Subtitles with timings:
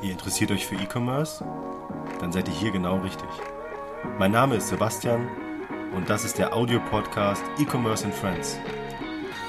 [0.00, 1.44] Ihr interessiert euch für E-Commerce?
[2.20, 3.28] Dann seid ihr hier genau richtig.
[4.16, 5.28] Mein Name ist Sebastian
[5.92, 8.58] und das ist der Audiopodcast E-Commerce and Friends.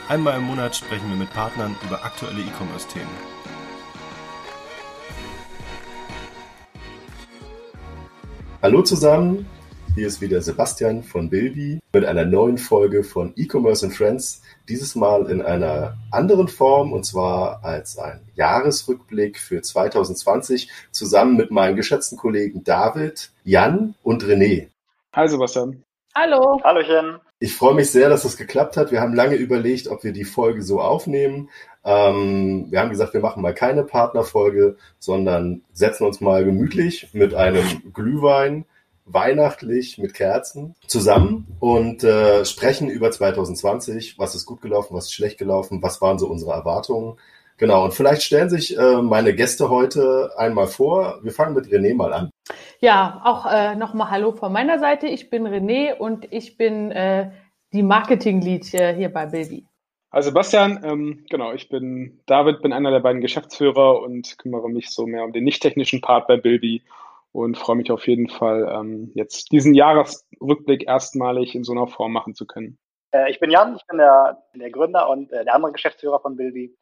[0.08, 3.08] Einmal im Monat sprechen wir mit Partnern über aktuelle E-Commerce-Themen.
[8.64, 9.46] Hallo zusammen,
[9.96, 14.42] hier ist wieder Sebastian von Bilby mit einer neuen Folge von E-Commerce and Friends.
[14.68, 21.52] Dieses Mal in einer anderen Form und zwar als ein Jahresrückblick für 2020 zusammen mit
[21.52, 24.68] meinen geschätzten Kollegen David, Jan und René.
[25.14, 25.84] Hi Sebastian.
[26.16, 26.60] Hallo.
[26.64, 27.20] Hallöchen.
[27.40, 28.92] Ich freue mich sehr, dass das geklappt hat.
[28.92, 31.50] Wir haben lange überlegt, ob wir die Folge so aufnehmen.
[31.86, 37.34] Ähm, wir haben gesagt, wir machen mal keine Partnerfolge, sondern setzen uns mal gemütlich mit
[37.34, 38.66] einem Glühwein
[39.12, 44.18] weihnachtlich mit Kerzen zusammen und äh, sprechen über 2020.
[44.18, 47.18] Was ist gut gelaufen, was ist schlecht gelaufen, was waren so unsere Erwartungen.
[47.58, 51.20] Genau, und vielleicht stellen sich äh, meine Gäste heute einmal vor.
[51.24, 52.30] Wir fangen mit René mal an.
[52.80, 55.08] Ja, auch äh, nochmal Hallo von meiner Seite.
[55.08, 57.32] Ich bin René und ich bin äh,
[57.74, 59.66] die Marketing-Lead äh, hier bei Bilby.
[60.12, 64.90] Also Sebastian, ähm, genau, ich bin David, bin einer der beiden Geschäftsführer und kümmere mich
[64.90, 66.82] so mehr um den nicht technischen Part bei Bilby
[67.32, 72.14] und freue mich auf jeden Fall, ähm, jetzt diesen Jahresrückblick erstmalig in so einer Form
[72.14, 72.78] machen zu können.
[73.12, 76.36] Äh, ich bin Jan, ich bin der, der Gründer und äh, der andere Geschäftsführer von
[76.36, 76.76] Bilby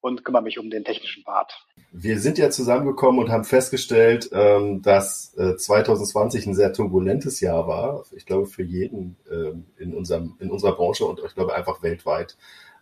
[0.00, 1.66] und kümmere mich um den technischen Part.
[1.92, 7.66] Wir sind ja zusammengekommen und haben festgestellt, ähm, dass äh, 2020 ein sehr turbulentes Jahr
[7.66, 8.04] war.
[8.12, 12.36] Ich glaube, für jeden ähm, in, unserem, in unserer Branche und ich glaube einfach weltweit.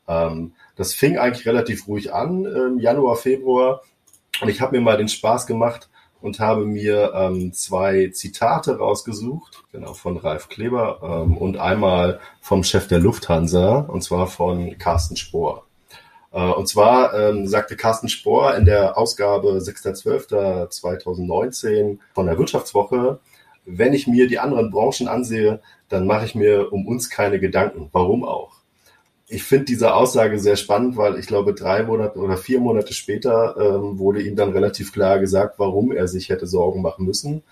[0.06, 3.82] Ähm, das fing eigentlich relativ ruhig an im Januar, Februar.
[4.40, 9.62] Und ich habe mir mal den Spaß gemacht, und habe mir ähm, zwei Zitate rausgesucht,
[9.72, 15.16] genau von Ralf Kleber ähm, und einmal vom Chef der Lufthansa, und zwar von Carsten
[15.16, 15.66] Spohr.
[16.32, 23.20] Äh, und zwar ähm, sagte Carsten Spohr in der Ausgabe 6.12.2019 von der Wirtschaftswoche,
[23.64, 27.90] wenn ich mir die anderen Branchen ansehe, dann mache ich mir um uns keine Gedanken.
[27.92, 28.57] Warum auch?
[29.28, 33.56] Ich finde diese Aussage sehr spannend, weil ich glaube, drei Monate oder vier Monate später
[33.58, 37.42] ähm, wurde ihm dann relativ klar gesagt, warum er sich hätte Sorgen machen müssen.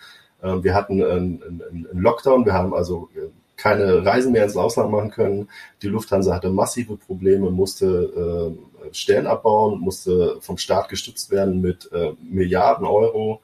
[0.43, 4.91] Ähm, wir hatten einen, einen, Lockdown, wir haben also äh, keine Reisen mehr ins Ausland
[4.91, 5.49] machen können.
[5.83, 8.55] Die Lufthansa hatte massive Probleme, musste
[8.89, 13.41] äh, Stellen abbauen, musste vom Staat gestützt werden mit äh, Milliarden Euro.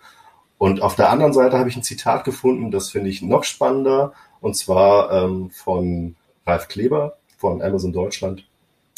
[0.56, 4.12] Und auf der anderen Seite habe ich ein Zitat gefunden, das finde ich noch spannender,
[4.41, 6.14] und zwar ähm, von
[6.47, 8.45] Ralf Kleber, von Amazon Deutschland.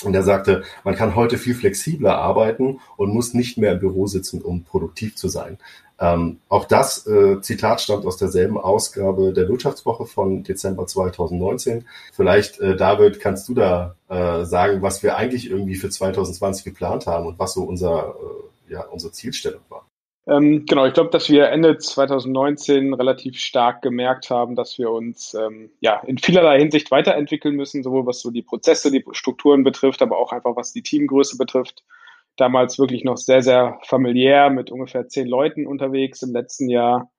[0.05, 4.06] Und er sagte, man kann heute viel flexibler arbeiten und muss nicht mehr im Büro
[4.06, 5.56] sitzen, um produktiv zu sein.
[5.99, 11.87] Ähm, auch das äh, Zitat stammt aus derselben Ausgabe der Wirtschaftswoche von Dezember 2019.
[12.12, 17.06] Vielleicht, äh, David, kannst du da äh, sagen, was wir eigentlich irgendwie für 2020 geplant
[17.06, 18.15] haben und was so unser,
[18.69, 19.87] äh, ja, unsere Zielstellung war?
[20.26, 25.34] Ähm, genau, ich glaube, dass wir Ende 2019 relativ stark gemerkt haben, dass wir uns
[25.34, 30.00] ähm, ja in vielerlei Hinsicht weiterentwickeln müssen, sowohl was so die Prozesse, die Strukturen betrifft,
[30.00, 31.84] aber auch einfach was die Teamgröße betrifft.
[32.36, 36.22] Damals wirklich noch sehr, sehr familiär mit ungefähr zehn Leuten unterwegs.
[36.22, 37.10] Im letzten Jahr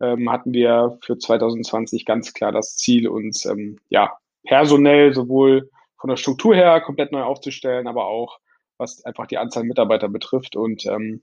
[0.00, 6.08] ähm, hatten wir für 2020 ganz klar das Ziel, uns ähm, ja personell sowohl von
[6.08, 8.38] der Struktur her komplett neu aufzustellen, aber auch
[8.78, 10.56] was einfach die Anzahl Mitarbeiter betrifft.
[10.56, 11.22] Und ähm,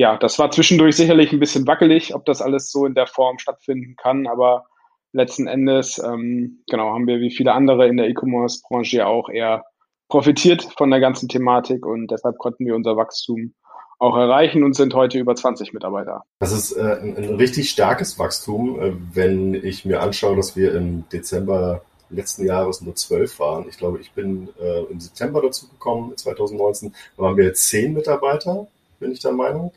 [0.00, 3.38] ja, das war zwischendurch sicherlich ein bisschen wackelig, ob das alles so in der Form
[3.38, 4.64] stattfinden kann, aber
[5.12, 9.66] letzten Endes, ähm, genau, haben wir wie viele andere in der E-Commerce-Branche auch eher
[10.08, 13.52] profitiert von der ganzen Thematik und deshalb konnten wir unser Wachstum
[13.98, 16.24] auch erreichen und sind heute über 20 Mitarbeiter.
[16.38, 20.74] Das ist äh, ein, ein, richtig starkes Wachstum, äh, wenn ich mir anschaue, dass wir
[20.74, 23.68] im Dezember letzten Jahres nur zwölf waren.
[23.68, 27.92] Ich glaube, ich bin äh, im September dazu gekommen, 2019, da waren wir jetzt zehn
[27.92, 28.66] Mitarbeiter,
[28.98, 29.72] bin ich der Meinung.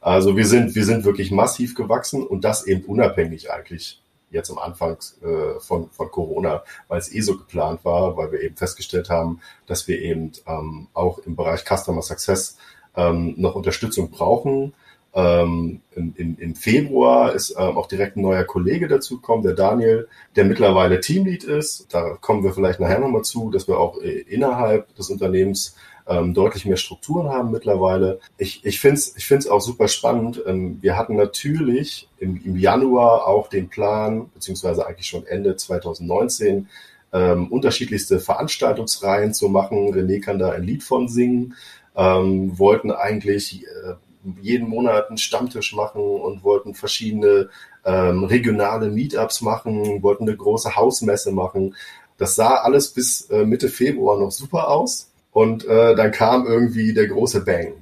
[0.00, 4.00] Also wir sind, wir sind wirklich massiv gewachsen und das eben unabhängig eigentlich
[4.30, 8.40] jetzt am Anfang äh, von, von Corona, weil es eh so geplant war, weil wir
[8.40, 12.56] eben festgestellt haben, dass wir eben ähm, auch im Bereich Customer Success
[12.96, 14.72] ähm, noch Unterstützung brauchen.
[15.12, 19.54] Ähm, im, im, Im Februar ist ähm, auch direkt ein neuer Kollege dazu gekommen, der
[19.54, 21.92] Daniel, der mittlerweile Teamlead ist.
[21.92, 25.74] Da kommen wir vielleicht nachher nochmal zu, dass wir auch äh, innerhalb des Unternehmens
[26.10, 28.18] ähm, deutlich mehr Strukturen haben mittlerweile.
[28.36, 30.42] Ich, ich finde es ich find's auch super spannend.
[30.44, 36.68] Ähm, wir hatten natürlich im, im Januar auch den Plan, beziehungsweise eigentlich schon Ende 2019,
[37.12, 39.94] ähm, unterschiedlichste Veranstaltungsreihen zu machen.
[39.94, 41.54] René kann da ein Lied von singen.
[41.94, 43.94] Ähm, wollten eigentlich äh,
[44.42, 47.50] jeden Monat einen Stammtisch machen und wollten verschiedene
[47.84, 51.76] ähm, regionale Meetups machen, wollten eine große Hausmesse machen.
[52.18, 55.09] Das sah alles bis äh, Mitte Februar noch super aus.
[55.32, 57.74] Und äh, dann kam irgendwie der große Bang.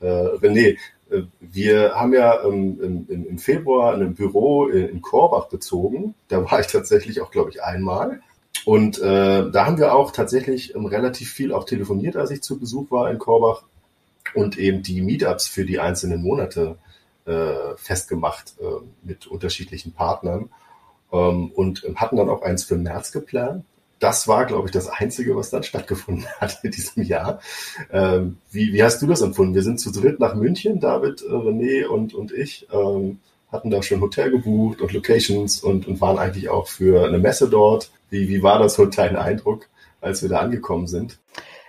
[0.00, 0.76] Äh, René,
[1.10, 6.14] Äh, wir haben ja ähm, im, im, Februar ein Büro in Korbach bezogen.
[6.28, 8.20] Da war ich tatsächlich auch, glaube ich, einmal.
[8.64, 12.58] Und äh, da haben wir auch tatsächlich ähm, relativ viel auch telefoniert, als ich zu
[12.58, 13.62] Besuch war in Korbach
[14.34, 16.76] und eben die Meetups für die einzelnen Monate
[17.26, 20.50] äh, festgemacht äh, mit unterschiedlichen Partnern
[21.12, 23.64] ähm, und hatten dann auch eins für März geplant
[23.98, 27.40] das war, glaube ich, das Einzige, was dann stattgefunden hat in diesem Jahr.
[27.92, 29.54] Ähm, wie, wie hast du das empfunden?
[29.54, 33.18] Wir sind zu dritt nach München, David, äh, René und, und ich, ähm,
[33.50, 37.48] hatten da schon Hotel gebucht und Locations und, und waren eigentlich auch für eine Messe
[37.48, 37.90] dort.
[38.10, 39.68] Wie, wie war das so dein Eindruck,
[40.00, 41.18] als wir da angekommen sind?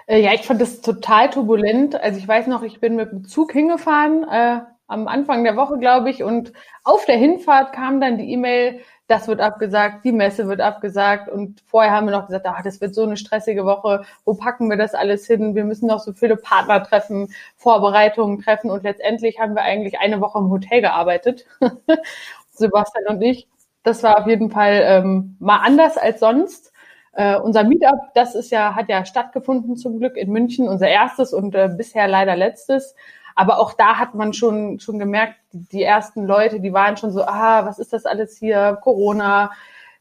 [0.07, 1.95] Äh, ja, ich fand das total turbulent.
[1.95, 5.77] Also ich weiß noch, ich bin mit dem Zug hingefahren, äh, am Anfang der Woche,
[5.79, 6.53] glaube ich, und
[6.83, 11.62] auf der Hinfahrt kam dann die E-Mail, das wird abgesagt, die Messe wird abgesagt und
[11.65, 14.77] vorher haben wir noch gesagt, ach, das wird so eine stressige Woche, wo packen wir
[14.77, 15.56] das alles hin?
[15.56, 20.19] Wir müssen noch so viele Partner treffen, Vorbereitungen treffen und letztendlich haben wir eigentlich eine
[20.19, 21.45] Woche im Hotel gearbeitet,
[22.51, 23.48] Sebastian und ich.
[23.83, 26.74] Das war auf jeden Fall ähm, mal anders als sonst.
[27.13, 31.33] Äh, unser Meetup, das ist ja, hat ja stattgefunden zum Glück in München, unser erstes
[31.33, 32.95] und äh, bisher leider letztes.
[33.38, 37.22] Aber auch da hat man schon, schon gemerkt, die ersten Leute, die waren schon so,
[37.22, 38.80] ah, was ist das alles hier?
[38.81, 39.51] Corona.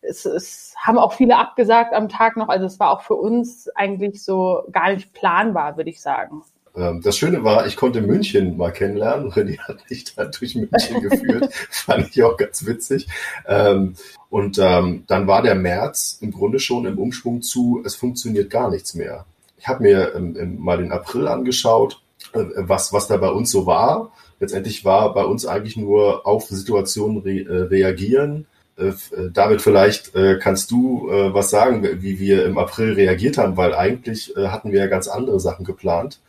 [0.00, 2.48] Es, es haben auch viele abgesagt am Tag noch.
[2.48, 6.44] Also es war auch für uns eigentlich so gar nicht planbar, würde ich sagen.
[6.74, 9.30] Ähm, das Schöne war, ich konnte München mal kennenlernen.
[9.30, 11.52] René hat mich da durch München geführt.
[11.70, 13.06] Fand ich auch ganz witzig.
[13.46, 13.96] Ähm,
[14.30, 18.70] und ähm, dann war der März im Grunde schon im Umschwung zu, es funktioniert gar
[18.70, 19.26] nichts mehr.
[19.58, 20.18] Ich habe mir
[20.58, 22.00] mal den April angeschaut
[22.32, 24.12] was, was da bei uns so war.
[24.40, 28.46] Letztendlich war bei uns eigentlich nur auf Situationen re äh, reagieren.
[28.76, 28.92] Äh,
[29.32, 34.70] David, vielleicht kannst du was sagen, wie wir im April reagiert haben, weil eigentlich hatten
[34.70, 36.20] wir ja ganz andere Sachen geplant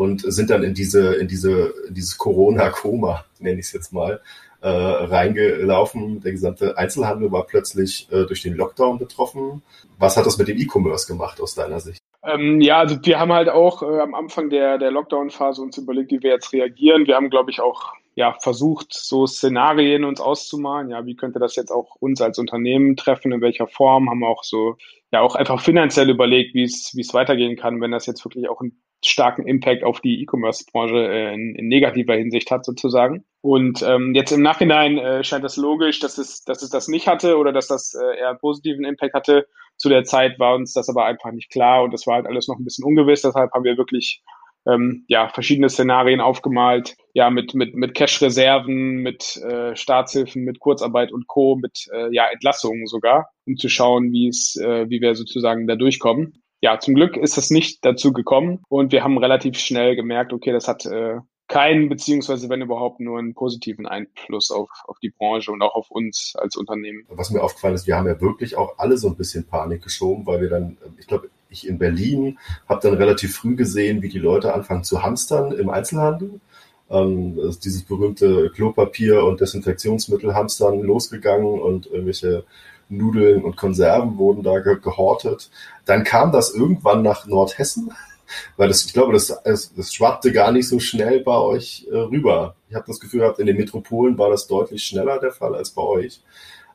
[0.00, 4.22] und sind dann in diese, in diese, in dieses Corona-Koma, nenne ich es jetzt mal,
[4.62, 6.20] äh, reingelaufen.
[6.20, 9.62] Der gesamte Einzelhandel war plötzlich äh, durch den Lockdown betroffen.
[9.98, 11.99] Was hat das mit dem E-Commerce gemacht aus deiner Sicht?
[12.22, 16.10] Ähm, ja, also wir haben halt auch äh, am Anfang der, der Lockdown-Phase uns überlegt,
[16.10, 17.06] wie wir jetzt reagieren.
[17.06, 20.90] Wir haben, glaube ich, auch ja, versucht, so Szenarien uns auszumalen.
[20.90, 24.10] Ja, wie könnte das jetzt auch uns als Unternehmen treffen, in welcher Form?
[24.10, 24.76] Haben auch so,
[25.12, 28.48] ja, auch einfach finanziell überlegt, wie es, wie es weitergehen kann, wenn das jetzt wirklich
[28.50, 33.24] auch einen starken Impact auf die E-Commerce-Branche äh, in, in, negativer Hinsicht hat, sozusagen.
[33.40, 37.06] Und ähm, jetzt im Nachhinein äh, scheint es logisch, dass es, dass es das nicht
[37.06, 39.46] hatte oder dass das äh, eher einen positiven Impact hatte.
[39.76, 42.48] Zu der Zeit war uns das aber einfach nicht klar und das war halt alles
[42.48, 43.22] noch ein bisschen ungewiss.
[43.22, 44.22] Deshalb haben wir wirklich
[44.66, 51.12] ähm, ja, verschiedene Szenarien aufgemalt, ja, mit, mit, mit Cash-Reserven, mit äh, Staatshilfen, mit Kurzarbeit
[51.12, 55.14] und Co., mit äh, ja, Entlassungen sogar, um zu schauen, wie es, äh, wie wir
[55.14, 56.42] sozusagen da durchkommen.
[56.60, 60.52] Ja, zum Glück ist es nicht dazu gekommen und wir haben relativ schnell gemerkt, okay,
[60.52, 61.16] das hat äh,
[61.50, 65.90] keinen, beziehungsweise wenn überhaupt nur einen positiven Einfluss auf, auf die Branche und auch auf
[65.90, 67.04] uns als Unternehmen.
[67.08, 70.26] Was mir aufgefallen ist, wir haben ja wirklich auch alle so ein bisschen Panik geschoben,
[70.26, 74.20] weil wir dann, ich glaube, ich in Berlin habe dann relativ früh gesehen, wie die
[74.20, 76.40] Leute anfangen zu hamstern im Einzelhandel.
[76.88, 82.44] Ähm, ist dieses berühmte Klopapier und Desinfektionsmittel hamstern losgegangen und irgendwelche
[82.90, 85.50] Nudeln und Konserven wurden da gehortet.
[85.84, 87.92] Dann kam das irgendwann nach Nordhessen
[88.56, 92.54] weil das, ich glaube, das, das schwappte gar nicht so schnell bei euch äh, rüber.
[92.68, 95.70] Ich habe das Gefühl gehabt, in den Metropolen war das deutlich schneller der Fall als
[95.70, 96.20] bei euch.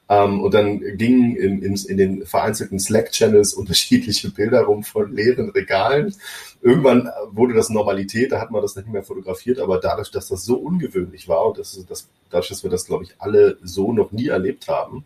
[0.08, 5.50] Ähm, und dann gingen in, in, in den vereinzelten Slack-Channels unterschiedliche Bilder rum von leeren
[5.50, 6.13] Regalen.
[6.62, 10.46] Irgendwann wurde das Normalität, da hat man das nicht mehr fotografiert, aber dadurch, dass das
[10.46, 14.12] so ungewöhnlich war und das, das, dadurch, dass wir das, glaube ich, alle so noch
[14.12, 15.06] nie erlebt haben,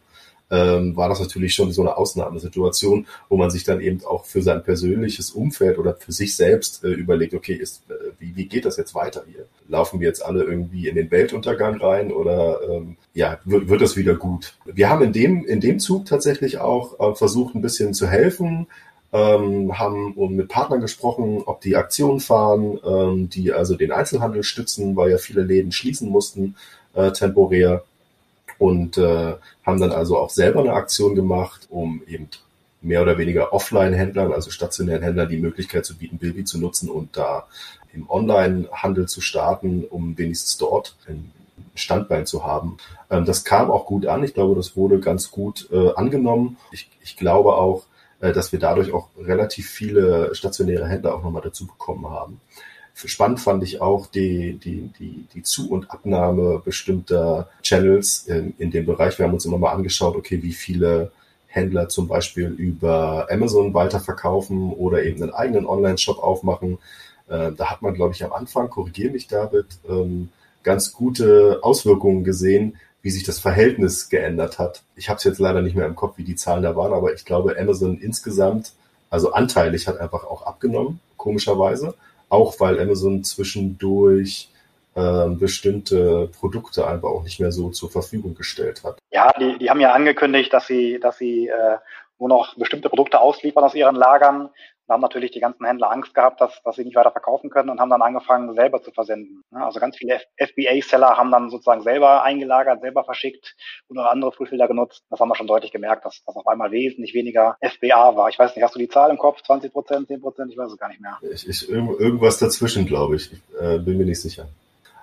[0.52, 4.42] ähm, war das natürlich schon so eine Ausnahmesituation, wo man sich dann eben auch für
[4.42, 8.66] sein persönliches Umfeld oder für sich selbst äh, überlegt, okay, ist, äh, wie, wie geht
[8.66, 9.46] das jetzt weiter hier?
[9.68, 13.96] Laufen wir jetzt alle irgendwie in den Weltuntergang rein oder ähm, ja, wird, wird das
[13.96, 14.56] wieder gut?
[14.66, 18.68] Wir haben in dem, in dem Zug tatsächlich auch äh, versucht, ein bisschen zu helfen,
[19.12, 24.96] ähm, haben mit Partnern gesprochen, ob die Aktionen fahren, ähm, die also den Einzelhandel stützen,
[24.96, 26.56] weil ja viele Läden schließen mussten
[26.94, 27.84] äh, temporär
[28.60, 29.34] und äh,
[29.66, 32.30] haben dann also auch selber eine Aktion gemacht, um eben
[32.82, 37.18] mehr oder weniger Offline-Händlern, also stationären Händlern, die Möglichkeit zu bieten, Bilby zu nutzen und
[37.18, 37.48] da
[37.94, 41.32] im Online-Handel zu starten, um wenigstens dort ein
[41.76, 42.78] Standbein zu haben.
[43.10, 44.24] Ähm, das kam auch gut an.
[44.24, 46.58] Ich glaube, das wurde ganz gut äh, angenommen.
[46.72, 47.86] Ich, ich glaube auch,
[48.20, 52.42] äh, dass wir dadurch auch relativ viele stationäre Händler auch nochmal dazu bekommen haben.
[53.06, 58.72] Spannend fand ich auch die, die, die, die Zu- und Abnahme bestimmter Channels in, in
[58.72, 59.18] dem Bereich.
[59.18, 61.12] Wir haben uns immer mal angeschaut, okay, wie viele
[61.48, 66.78] Händler zum Beispiel über Amazon weiterverkaufen oder eben einen eigenen Online-Shop aufmachen.
[67.28, 70.30] Äh, da hat man, glaube ich, am Anfang, korrigiere mich David, ähm,
[70.64, 74.84] ganz gute Auswirkungen gesehen, wie sich das Verhältnis geändert hat.
[74.96, 77.14] Ich habe es jetzt leider nicht mehr im Kopf, wie die Zahlen da waren, aber
[77.14, 78.74] ich glaube, Amazon insgesamt,
[79.10, 81.96] also anteilig, hat einfach auch abgenommen, komischerweise.
[82.30, 84.50] Auch weil Amazon zwischendurch
[84.96, 88.98] äh, bestimmte Produkte einfach auch nicht mehr so zur Verfügung gestellt hat.
[89.12, 91.78] Ja, die, die haben ja angekündigt, dass sie, dass sie äh,
[92.20, 94.50] nur noch bestimmte Produkte ausliefern aus ihren Lagern.
[94.90, 97.70] Da haben natürlich die ganzen Händler Angst gehabt, dass, dass sie nicht weiter verkaufen können
[97.70, 99.44] und haben dann angefangen, selber zu versenden.
[99.52, 103.56] Also ganz viele FBA-Seller haben dann sozusagen selber eingelagert, selber verschickt
[103.88, 105.04] und auch andere Fulfiller genutzt.
[105.12, 108.30] Das haben wir schon deutlich gemerkt, dass das auf einmal wesentlich weniger FBA war.
[108.30, 109.44] Ich weiß nicht, hast du die Zahl im Kopf?
[109.44, 110.52] 20 Prozent, 10 Prozent?
[110.52, 111.20] Ich weiß es gar nicht mehr.
[111.32, 113.32] Ich, ich, irgendwas dazwischen, glaube ich.
[113.32, 114.48] Ich äh, bin mir nicht sicher.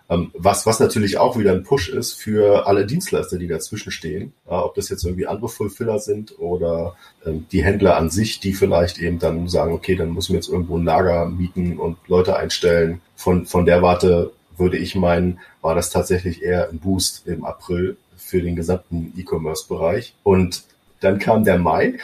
[0.09, 4.33] Ähm, was, was natürlich auch wieder ein Push ist für alle Dienstleister, die dazwischen stehen,
[4.45, 8.99] ob das jetzt irgendwie andere Fulfiller sind oder ähm, die Händler an sich, die vielleicht
[8.99, 13.01] eben dann sagen, okay, dann müssen wir jetzt irgendwo ein Lager mieten und Leute einstellen.
[13.17, 17.97] Von, von der Warte würde ich meinen, war das tatsächlich eher ein Boost im April
[18.17, 20.15] für den gesamten E-Commerce-Bereich.
[20.23, 20.63] Und
[21.01, 21.99] dann kam der Mai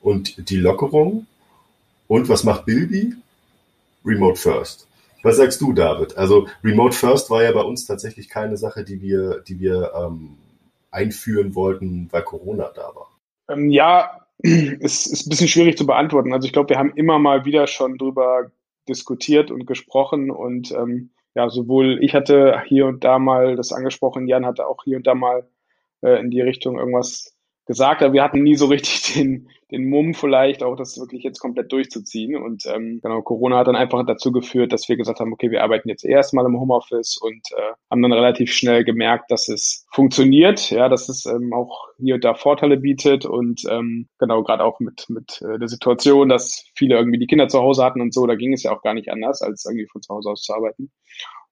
[0.00, 1.26] und die Lockerung.
[2.08, 3.14] Und was macht Bilby?
[4.04, 4.87] Remote First.
[5.22, 6.16] Was sagst du, David?
[6.16, 10.38] Also Remote First war ja bei uns tatsächlich keine Sache, die wir, die wir ähm,
[10.90, 13.08] einführen wollten, weil Corona da war.
[13.48, 16.32] Ähm, ja, es ist ein bisschen schwierig zu beantworten.
[16.32, 18.50] Also ich glaube, wir haben immer mal wieder schon drüber
[18.88, 24.26] diskutiert und gesprochen und ähm, ja, sowohl ich hatte hier und da mal das angesprochen,
[24.26, 25.46] Jan hatte auch hier und da mal
[26.00, 27.37] äh, in die Richtung irgendwas
[27.68, 31.38] gesagt, aber wir hatten nie so richtig den, den Mumm vielleicht auch, das wirklich jetzt
[31.38, 32.34] komplett durchzuziehen.
[32.34, 35.62] Und ähm, genau, Corona hat dann einfach dazu geführt, dass wir gesagt haben, okay, wir
[35.62, 40.70] arbeiten jetzt erstmal im Homeoffice und äh, haben dann relativ schnell gemerkt, dass es funktioniert,
[40.70, 44.80] ja, dass es ähm, auch hier und da Vorteile bietet und ähm, genau, gerade auch
[44.80, 48.26] mit, mit äh, der Situation, dass viele irgendwie die Kinder zu Hause hatten und so,
[48.26, 50.54] da ging es ja auch gar nicht anders, als irgendwie von zu Hause aus zu
[50.54, 50.90] arbeiten.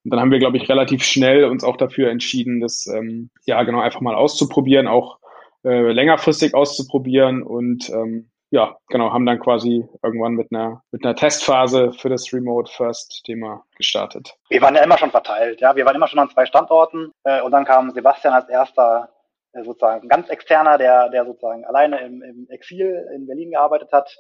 [0.05, 3.63] Und dann haben wir, glaube ich, relativ schnell uns auch dafür entschieden, das ähm, ja
[3.65, 5.19] genau einfach mal auszuprobieren, auch
[5.67, 11.17] äh, längerfristig auszuprobieren und ähm, ja, genau, haben dann quasi irgendwann mit einer, mit einer
[11.17, 14.35] Testphase für das Remote First Thema gestartet.
[14.49, 17.43] Wir waren ja immer schon verteilt, ja, wir waren immer schon an zwei Standorten äh,
[17.43, 19.09] und dann kam Sebastian als erster
[19.53, 24.17] äh, sozusagen ganz externer, der, der sozusagen alleine im, im Exil in Berlin gearbeitet hat.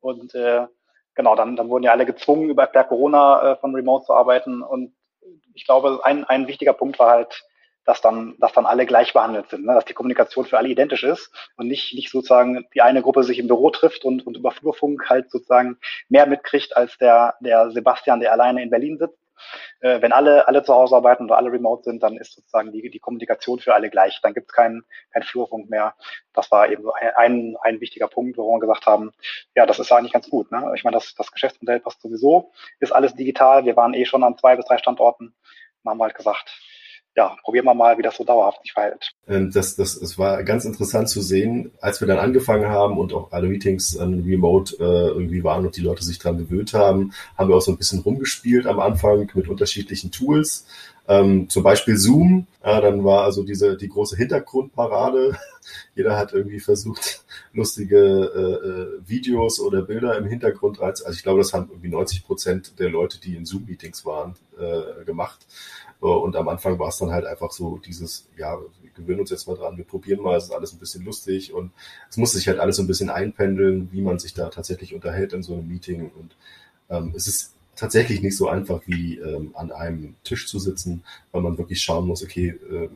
[0.00, 0.66] Und äh,
[1.14, 4.62] genau, dann, dann wurden ja alle gezwungen, über per Corona äh, von Remote zu arbeiten.
[4.62, 4.94] Und
[5.54, 7.44] ich glaube, ein, ein wichtiger Punkt war halt,
[7.88, 9.72] dass dann, dass dann alle gleich behandelt sind, ne?
[9.72, 13.38] dass die Kommunikation für alle identisch ist und nicht, nicht sozusagen die eine Gruppe sich
[13.38, 15.78] im Büro trifft und, und über Flurfunk halt sozusagen
[16.10, 19.16] mehr mitkriegt als der, der Sebastian, der alleine in Berlin sitzt.
[19.80, 22.90] Äh, wenn alle, alle zu Hause arbeiten oder alle remote sind, dann ist sozusagen die,
[22.90, 24.20] die Kommunikation für alle gleich.
[24.22, 25.94] Dann gibt es keinen kein Flurfunk mehr.
[26.34, 29.12] Das war eben ein, ein wichtiger Punkt, wo wir gesagt haben,
[29.54, 30.52] ja, das ist eigentlich ganz gut.
[30.52, 30.72] Ne?
[30.76, 33.64] Ich meine, das, das Geschäftsmodell passt sowieso, ist alles digital.
[33.64, 35.34] Wir waren eh schon an zwei bis drei Standorten
[35.84, 36.50] und haben halt gesagt,
[37.18, 39.10] ja, probieren wir mal, wie das so dauerhaft sich verhält.
[39.26, 43.12] Ähm, das, das, es war ganz interessant zu sehen, als wir dann angefangen haben und
[43.12, 47.12] auch alle Meetings ähm, remote äh, irgendwie waren und die Leute sich dran gewöhnt haben,
[47.36, 50.68] haben wir auch so ein bisschen rumgespielt am Anfang mit unterschiedlichen Tools.
[51.08, 55.38] Ähm, zum Beispiel Zoom, ja, dann war also diese die große Hintergrundparade.
[55.94, 57.24] Jeder hat irgendwie versucht,
[57.54, 61.88] lustige äh, äh, Videos oder Bilder im Hintergrund als, also ich glaube, das haben irgendwie
[61.88, 65.46] 90 Prozent der Leute, die in Zoom-Meetings waren, äh, gemacht.
[66.00, 69.48] Und am Anfang war es dann halt einfach so dieses, ja, wir gewöhnen uns jetzt
[69.48, 71.72] mal dran, wir probieren mal, es ist alles ein bisschen lustig und
[72.08, 75.32] es muss sich halt alles so ein bisschen einpendeln, wie man sich da tatsächlich unterhält
[75.32, 76.12] in so einem Meeting.
[76.16, 76.36] Und
[76.88, 81.42] ähm, es ist tatsächlich nicht so einfach wie ähm, an einem Tisch zu sitzen, weil
[81.42, 82.88] man wirklich schauen muss, okay, äh,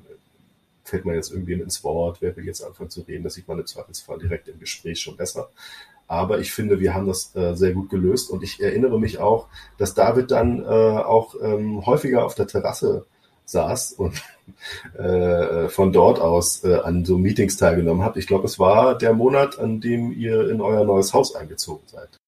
[0.85, 3.59] fällt man jetzt irgendwie ins Wort, wer will jetzt anfangen zu reden, das sieht man
[3.61, 5.49] im Zweifelsfall direkt im Gespräch schon besser.
[6.09, 9.47] Aber ich finde, wir haben das äh, sehr gut gelöst und ich erinnere mich auch,
[9.79, 13.07] dass David dann äh, auch ähm, häufiger auf der Terrasse
[13.45, 14.21] saß und
[14.99, 18.17] äh, von dort aus äh, an so Meetings teilgenommen hat.
[18.17, 22.19] Ich glaube, es war der Monat, an dem ihr in euer neues Haus eingezogen seid.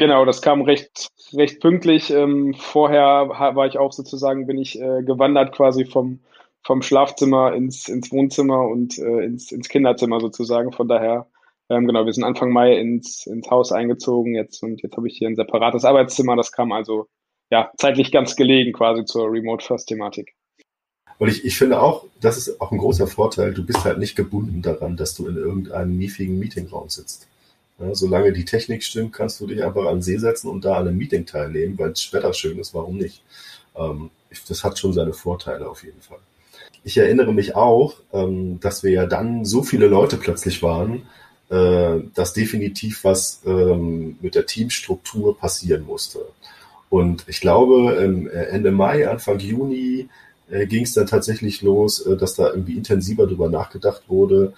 [0.00, 2.08] Genau, das kam recht, recht pünktlich.
[2.10, 6.20] Ähm, vorher war ich auch sozusagen, bin ich äh, gewandert quasi vom,
[6.62, 10.72] vom Schlafzimmer ins, ins Wohnzimmer und äh, ins, ins Kinderzimmer sozusagen.
[10.72, 11.26] Von daher
[11.68, 15.18] ähm, genau, wir sind Anfang Mai ins, ins Haus eingezogen jetzt und jetzt habe ich
[15.18, 16.34] hier ein separates Arbeitszimmer.
[16.34, 17.06] Das kam also
[17.50, 20.34] ja zeitlich ganz gelegen quasi zur Remote First Thematik.
[21.18, 23.52] Und ich, ich finde auch, das ist auch ein großer Vorteil.
[23.52, 27.28] Du bist halt nicht gebunden daran, dass du in irgendeinem miefigen Meetingraum sitzt.
[27.80, 30.88] Ja, solange die Technik stimmt, kannst du dich einfach an See setzen und da an
[30.88, 33.22] einem Meeting teilnehmen, weil das Wetter schön ist, warum nicht?
[33.74, 34.10] Ähm,
[34.48, 36.18] das hat schon seine Vorteile auf jeden Fall.
[36.84, 41.02] Ich erinnere mich auch, ähm, dass wir ja dann so viele Leute plötzlich waren,
[41.48, 46.20] äh, dass definitiv was ähm, mit der Teamstruktur passieren musste.
[46.90, 50.08] Und ich glaube, ähm, Ende Mai, Anfang Juni
[50.50, 54.52] äh, ging es dann tatsächlich los, äh, dass da irgendwie intensiver drüber nachgedacht wurde.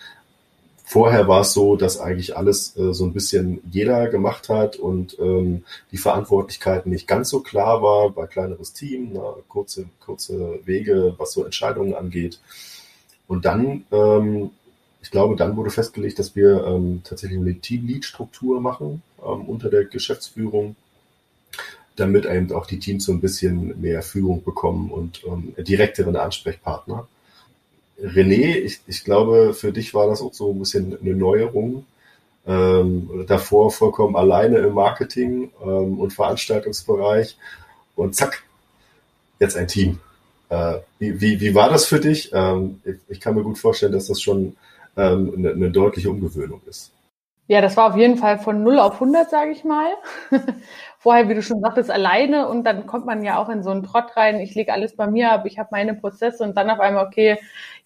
[0.92, 5.18] Vorher war es so, dass eigentlich alles äh, so ein bisschen jeder gemacht hat und
[5.18, 11.14] ähm, die Verantwortlichkeiten nicht ganz so klar war, bei kleineres Team, na, kurze, kurze Wege,
[11.16, 12.40] was so Entscheidungen angeht.
[13.26, 14.50] Und dann, ähm,
[15.00, 19.87] ich glaube, dann wurde festgelegt, dass wir ähm, tatsächlich eine Team-Lead-Struktur machen ähm, unter der
[19.87, 20.76] Geschäftsführung
[21.96, 27.08] damit eben auch die Teams so ein bisschen mehr Führung bekommen und ähm, direkteren Ansprechpartner.
[28.02, 31.87] René, ich, ich glaube, für dich war das auch so ein bisschen eine Neuerung.
[32.44, 37.37] Ähm, davor vollkommen alleine im Marketing ähm, und Veranstaltungsbereich
[37.94, 38.42] und zack,
[39.38, 40.00] jetzt ein Team.
[40.49, 42.30] Äh, wie, wie, wie war das für dich?
[42.32, 44.56] Ähm, ich, ich, kann mir gut vorstellen, dass das schon
[44.97, 46.90] ähm, eine, eine deutliche Umgewöhnung ist.
[47.47, 49.92] Ja, das war auf jeden Fall von 0 auf 100, sage ich mal.
[51.02, 53.82] Vorher, wie du schon sagtest, alleine und dann kommt man ja auch in so einen
[53.82, 54.38] Trott rein.
[54.38, 57.38] Ich lege alles bei mir ab, ich habe meine Prozesse und dann auf einmal, okay,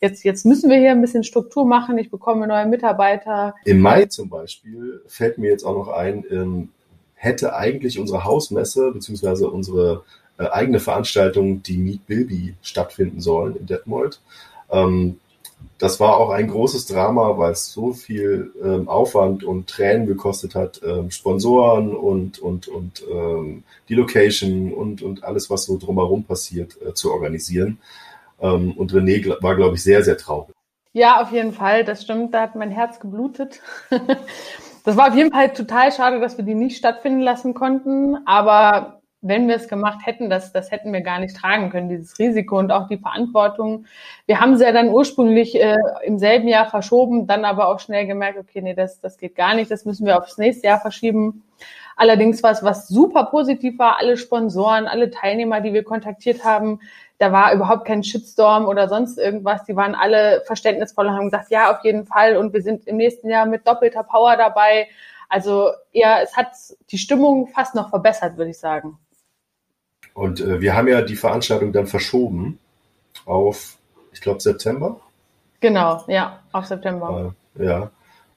[0.03, 3.55] jetzt, jetzt müssen wir hier ein bisschen Struktur machen, ich bekomme neue Mitarbeiter.
[3.65, 6.69] Im Mai zum Beispiel fällt mir jetzt auch noch ein, ähm,
[7.15, 10.05] hätte eigentlich unsere Hausmesse beziehungsweise unsere
[10.37, 14.21] äh, eigene Veranstaltung, die Meet Bilby, stattfinden sollen in Detmold.
[14.71, 15.21] Ähm,
[15.79, 20.55] das war auch ein großes Drama, weil es so viel ähm, Aufwand und Tränen gekostet
[20.55, 26.25] hat, ähm, Sponsoren und, und, und ähm, die Location und, und alles, was so drumherum
[26.25, 27.79] passiert, äh, zu organisieren.
[28.41, 30.55] Ähm, und René war, glaube ich, sehr, sehr traurig.
[30.93, 33.61] Ja, auf jeden Fall, das stimmt, da hat mein Herz geblutet.
[34.85, 38.96] das war auf jeden Fall total schade, dass wir die nicht stattfinden lassen konnten, aber
[39.23, 42.59] wenn wir es gemacht hätten, das, das hätten wir gar nicht tragen können, dieses Risiko
[42.59, 43.87] und auch die Verantwortung.
[44.27, 48.07] Wir haben sie ja dann ursprünglich äh, im selben Jahr verschoben, dann aber auch schnell
[48.07, 51.45] gemerkt, okay, nee, das, das geht gar nicht, das müssen wir aufs nächste Jahr verschieben.
[51.97, 56.81] Allerdings was, was super positiv war, alle Sponsoren, alle Teilnehmer, die wir kontaktiert haben,
[57.19, 59.65] da war überhaupt kein Shitstorm oder sonst irgendwas.
[59.65, 62.37] Die waren alle verständnisvoll und haben gesagt, ja, auf jeden Fall.
[62.37, 64.89] Und wir sind im nächsten Jahr mit doppelter Power dabei.
[65.31, 66.49] Also ja, es hat
[66.91, 68.99] die Stimmung fast noch verbessert, würde ich sagen.
[70.17, 72.59] Und äh, wir haben ja die Veranstaltung dann verschoben
[73.27, 73.77] auf,
[74.13, 74.99] ich glaube, September.
[75.61, 77.35] Genau, ja, auf September.
[77.59, 77.91] Äh, ja.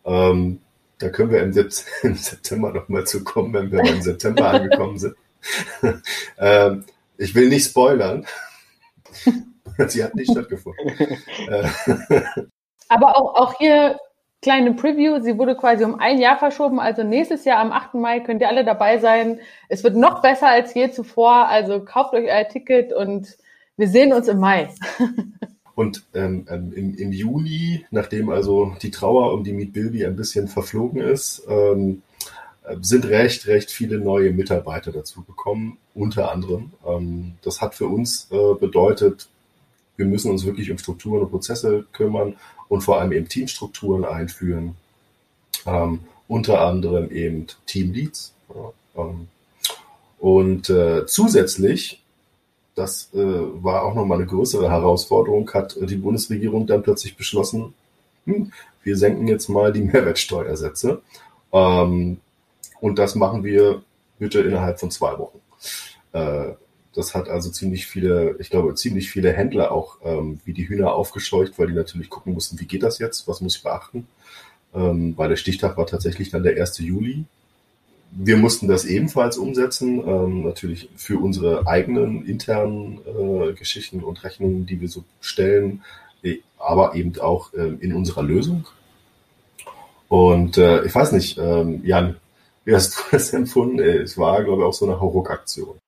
[0.03, 0.59] Ähm,
[0.97, 1.53] da können wir im,
[2.03, 5.15] im September nochmal zu kommen, wenn wir im September angekommen sind.
[6.37, 6.83] ähm,
[7.17, 8.25] ich will nicht spoilern.
[9.87, 10.91] Sie hat nicht stattgefunden.
[12.89, 13.97] Aber auch, auch hier
[14.41, 15.19] kleine Preview.
[15.21, 16.79] Sie wurde quasi um ein Jahr verschoben.
[16.79, 17.95] Also nächstes Jahr am 8.
[17.95, 19.39] Mai könnt ihr alle dabei sein.
[19.67, 21.47] Es wird noch besser als je zuvor.
[21.47, 23.37] Also kauft euch euer Ticket und
[23.77, 24.69] wir sehen uns im Mai.
[25.75, 30.17] Und ähm, ähm, im, im, Juni, nachdem also die Trauer um die Meet Bilby ein
[30.17, 32.01] bisschen verflogen ist, ähm,
[32.81, 36.73] sind recht, recht viele neue Mitarbeiter dazu gekommen, unter anderem.
[36.85, 39.29] Ähm, das hat für uns äh, bedeutet,
[39.95, 42.35] wir müssen uns wirklich um Strukturen und Prozesse kümmern
[42.69, 44.75] und vor allem eben Teamstrukturen einführen.
[45.65, 48.33] Ähm, unter anderem eben Teamleads.
[48.55, 49.27] Ja, ähm,
[50.19, 52.01] und äh, zusätzlich,
[52.75, 57.73] das äh, war auch nochmal eine größere Herausforderung, hat die Bundesregierung dann plötzlich beschlossen,
[58.25, 58.51] hm,
[58.83, 61.01] wir senken jetzt mal die Mehrwertsteuersätze.
[61.51, 62.19] Ähm,
[62.79, 63.81] und das machen wir
[64.19, 65.39] bitte innerhalb von zwei Wochen.
[66.13, 66.53] Äh,
[66.99, 70.93] das hat also ziemlich viele, ich glaube, ziemlich viele Händler auch ähm, wie die Hühner
[70.93, 74.07] aufgescheucht, weil die natürlich gucken mussten, wie geht das jetzt, was muss ich beachten.
[74.75, 76.79] Ähm, weil der Stichtag war tatsächlich dann der 1.
[76.79, 77.23] Juli.
[78.11, 84.65] Wir mussten das ebenfalls umsetzen, ähm, natürlich für unsere eigenen internen äh, Geschichten und Rechnungen,
[84.65, 85.83] die wir so stellen,
[86.21, 88.65] äh, aber eben auch äh, in unserer Lösung.
[90.09, 92.17] Und äh, ich weiß nicht, ähm, Jan,
[92.65, 93.79] wie hast du das empfunden?
[93.79, 95.78] Es war, glaube ich, auch so eine Hauruck-Aktion.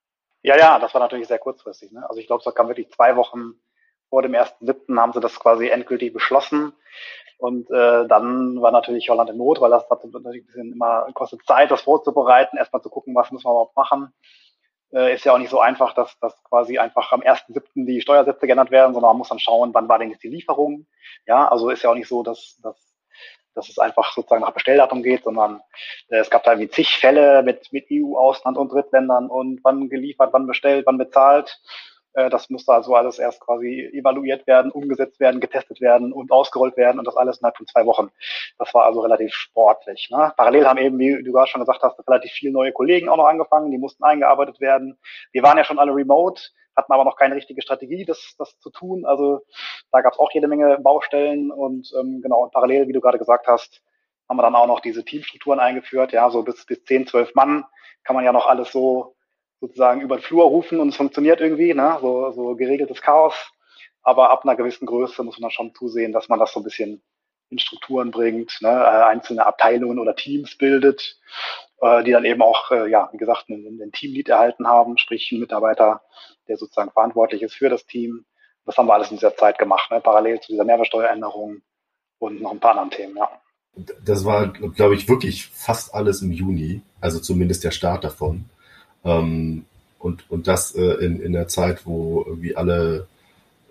[0.44, 1.92] Ja, ja, das war natürlich sehr kurzfristig.
[1.92, 2.08] Ne?
[2.08, 3.54] Also ich glaube, es kam wirklich zwei Wochen
[4.10, 5.00] vor dem 1.7.
[5.00, 6.74] haben sie das quasi endgültig beschlossen.
[7.38, 11.08] Und äh, dann war natürlich Holland in Not, weil das hat natürlich ein bisschen immer
[11.14, 14.14] kostet Zeit, das vorzubereiten, erstmal zu gucken, was müssen wir überhaupt machen.
[14.94, 17.86] Äh, ist ja auch nicht so einfach, dass, dass quasi einfach am 1.7.
[17.86, 20.86] die Steuersätze geändert werden, sondern man muss dann schauen, wann war denn jetzt die Lieferung.
[21.26, 22.91] Ja, also ist ja auch nicht so, dass, dass
[23.56, 25.62] dass es einfach sozusagen nach Bestelldatum geht, sondern
[26.10, 30.30] äh, es gab da irgendwie zig Fälle mit, mit EU-Ausland und Drittländern und wann geliefert,
[30.34, 31.60] wann bestellt, wann bezahlt.
[32.14, 36.78] Äh, das musste also alles erst quasi evaluiert werden, umgesetzt werden, getestet werden und ausgerollt
[36.78, 38.10] werden und das alles innerhalb von zwei Wochen.
[38.58, 40.10] Das war also relativ sportlich.
[40.12, 40.34] Ne?
[40.36, 43.28] Parallel haben eben, wie du gerade schon gesagt hast, relativ viele neue Kollegen auch noch
[43.28, 44.98] angefangen, die mussten eingearbeitet werden.
[45.32, 46.42] Wir waren ja schon alle remote,
[46.76, 49.06] hatten aber noch keine richtige Strategie, das, das zu tun.
[49.06, 49.42] Also
[49.92, 53.20] da gab es auch jede Menge Baustellen und ähm, genau, und parallel, wie du gerade
[53.20, 53.82] gesagt hast,
[54.30, 57.66] haben wir dann auch noch diese Teamstrukturen eingeführt, ja, so bis, bis 10, 12 Mann
[58.04, 59.16] kann man ja noch alles so
[59.60, 61.98] sozusagen über den Flur rufen und es funktioniert irgendwie, ne?
[62.02, 63.36] so, so geregeltes Chaos.
[64.02, 66.64] aber ab einer gewissen Größe muss man dann schon zusehen, dass man das so ein
[66.64, 67.04] bisschen
[67.50, 71.20] in Strukturen bringt, ne, äh, einzelne Abteilungen oder Teams bildet,
[71.82, 75.32] äh, die dann eben auch, äh, ja, wie gesagt, einen, einen Teamlead erhalten haben, sprich
[75.32, 76.02] ein Mitarbeiter,
[76.48, 78.26] der sozusagen verantwortlich ist für das Team.
[78.66, 81.62] Das haben wir alles in dieser Zeit gemacht, ne, parallel zu dieser Mehrwertsteueränderung
[82.20, 83.30] und noch ein paar anderen Themen, ja.
[84.04, 88.46] Das war, glaube ich, wirklich fast alles im Juni, also zumindest der Start davon.
[89.06, 89.66] Ähm,
[89.98, 93.08] und, und das äh, in, in der Zeit, wo irgendwie alle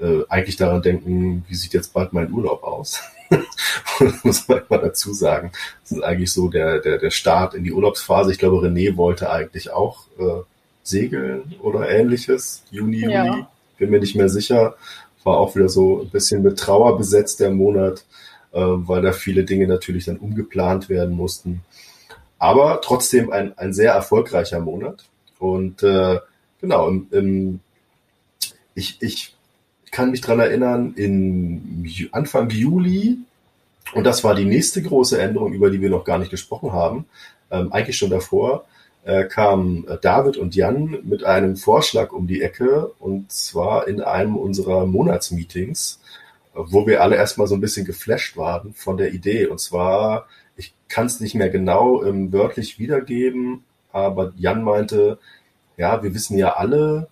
[0.01, 3.01] äh, eigentlich daran denken, wie sieht jetzt bald mein Urlaub aus?
[4.25, 5.53] muss man mal dazu sagen.
[5.83, 8.33] Das ist eigentlich so der, der, der Start in die Urlaubsphase.
[8.33, 10.43] Ich glaube, René wollte eigentlich auch äh,
[10.83, 12.65] segeln oder ähnliches.
[12.71, 13.27] Juni, ja.
[13.27, 13.45] Juli.
[13.79, 14.75] Bin mir nicht mehr sicher.
[15.25, 18.05] War auch wieder so ein bisschen mit Trauer besetzt der Monat,
[18.53, 21.63] äh, weil da viele Dinge natürlich dann umgeplant werden mussten.
[22.39, 25.05] Aber trotzdem ein, ein sehr erfolgreicher Monat.
[25.39, 26.19] Und äh,
[26.61, 27.61] genau, im, im,
[28.75, 29.37] ich, ich
[29.90, 33.18] kann mich dran erinnern, in Anfang Juli,
[33.94, 37.07] und das war die nächste große Änderung, über die wir noch gar nicht gesprochen haben,
[37.50, 38.64] ähm, eigentlich schon davor,
[39.05, 44.37] äh, kamen David und Jan mit einem Vorschlag um die Ecke, und zwar in einem
[44.37, 46.00] unserer Monatsmeetings,
[46.55, 49.46] wo wir alle erstmal so ein bisschen geflasht waren von der Idee.
[49.46, 50.26] Und zwar,
[50.57, 55.18] ich kann es nicht mehr genau ähm, wörtlich wiedergeben, aber Jan meinte,
[55.76, 57.09] ja, wir wissen ja alle,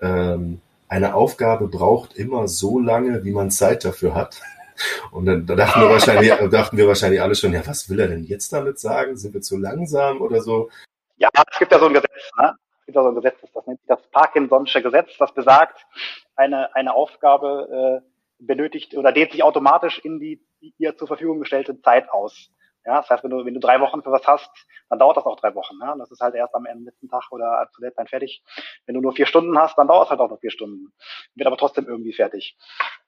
[0.00, 0.60] ähm,
[0.94, 4.40] eine Aufgabe braucht immer so lange, wie man Zeit dafür hat.
[5.10, 8.08] Und dann da dachten wir wahrscheinlich, dachten wir wahrscheinlich alle schon, ja, was will er
[8.08, 9.16] denn jetzt damit sagen?
[9.16, 10.70] Sind wir zu langsam oder so?
[11.16, 12.54] Ja, es gibt ja so ein Gesetz, ne?
[12.80, 15.84] Es gibt ja so ein Gesetz, das nennt sich das Parkinson'sche Gesetz, das besagt,
[16.36, 21.40] eine, eine Aufgabe äh, benötigt oder dehnt sich automatisch in die, die ihr zur Verfügung
[21.40, 22.50] gestellte Zeit aus.
[22.86, 24.50] Ja, das heißt, wenn du, wenn du drei Wochen für was hast,
[24.90, 25.76] dann dauert das auch drei Wochen.
[25.80, 25.94] Ja?
[25.96, 28.42] Das ist halt erst am letzten Tag oder zu Deadline fertig.
[28.86, 30.92] Wenn du nur vier Stunden hast, dann dauert es halt auch nur vier Stunden.
[31.34, 32.58] Wird aber trotzdem irgendwie fertig.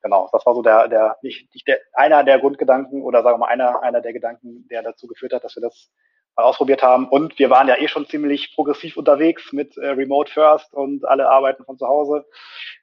[0.02, 3.46] Genau, das war so der, der, nicht, nicht der, einer der Grundgedanken oder sagen wir
[3.46, 5.90] mal einer, einer der Gedanken, der dazu geführt hat, dass wir das
[6.36, 7.08] mal ausprobiert haben.
[7.08, 11.28] Und wir waren ja eh schon ziemlich progressiv unterwegs mit äh, Remote First und alle
[11.28, 12.24] arbeiten von zu Hause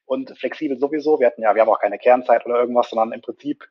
[0.05, 1.19] und flexibel sowieso.
[1.19, 3.63] Wir hatten ja, wir haben auch keine Kernzeit oder irgendwas, sondern im Prinzip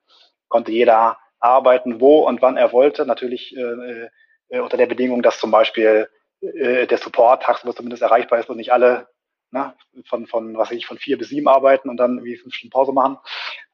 [0.49, 3.05] konnte jeder arbeiten, wo und wann er wollte.
[3.05, 4.09] Natürlich äh,
[4.49, 6.09] äh, unter der Bedingung, dass zum Beispiel
[6.41, 9.09] äh, der Support tagsüber zumindest erreichbar ist und nicht alle
[9.51, 9.75] ne,
[10.07, 12.73] von, von, was weiß ich, von vier bis sieben arbeiten und dann wie fünf Stunden
[12.73, 13.19] Pause machen.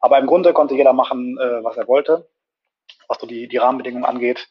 [0.01, 2.29] Aber im Grunde konnte jeder machen, äh, was er wollte,
[3.07, 4.49] was so die, die Rahmenbedingungen angeht.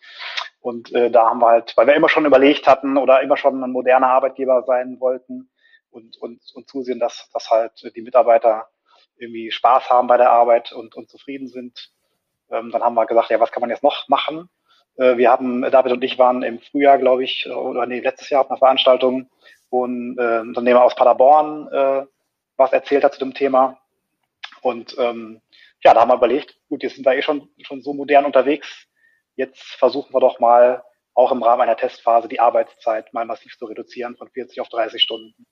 [0.60, 3.63] Und äh, da haben wir halt, weil wir immer schon überlegt hatten oder immer schon
[3.63, 5.49] ein moderner Arbeitgeber sein wollten
[5.89, 8.67] und, und, und zusehen, dass, dass halt die Mitarbeiter
[9.17, 11.91] irgendwie Spaß haben bei der Arbeit und, und zufrieden sind,
[12.51, 14.49] ähm, dann haben wir gesagt, ja, was kann man jetzt noch machen?
[14.97, 18.41] Äh, wir haben, David und ich waren im Frühjahr, glaube ich, oder nee, letztes Jahr
[18.41, 19.29] auf einer Veranstaltung,
[19.69, 22.05] wo ein äh, Unternehmer aus Paderborn äh,
[22.57, 23.79] was erzählt hat zu dem Thema.
[24.62, 25.41] Und ähm,
[25.83, 28.88] ja, da haben wir überlegt, gut, jetzt sind wir eh schon, schon so modern unterwegs.
[29.36, 30.83] Jetzt versuchen wir doch mal
[31.13, 35.01] auch im Rahmen einer Testphase die Arbeitszeit mal massiv zu reduzieren von 40 auf 30
[35.01, 35.45] Stunden.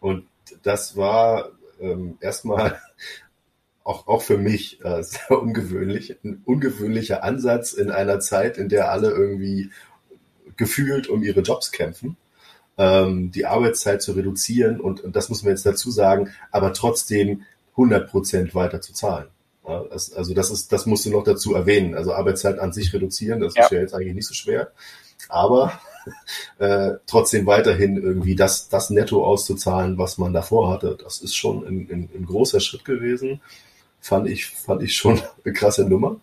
[0.00, 0.28] Und
[0.62, 2.80] das war ähm, erstmal
[3.84, 8.90] auch, auch für mich äh, sehr ungewöhnlich, ein ungewöhnlicher Ansatz in einer Zeit, in der
[8.90, 9.70] alle irgendwie
[10.56, 12.16] gefühlt um ihre Jobs kämpfen,
[12.76, 17.42] ähm, die Arbeitszeit zu reduzieren und, und das muss man jetzt dazu sagen, aber trotzdem
[17.72, 19.28] 100 Prozent weiter zu zahlen.
[19.66, 21.94] Ja, das, also das ist, das musst du noch dazu erwähnen.
[21.94, 23.64] Also Arbeitszeit an sich reduzieren, das ja.
[23.64, 24.72] ist ja jetzt eigentlich nicht so schwer,
[25.28, 25.80] aber
[26.58, 31.66] äh, trotzdem weiterhin irgendwie das, das Netto auszuzahlen, was man davor hatte, das ist schon
[31.66, 33.40] ein, ein, ein großer Schritt gewesen
[34.00, 36.16] fand ich, fand ich schon eine krasse Nummer.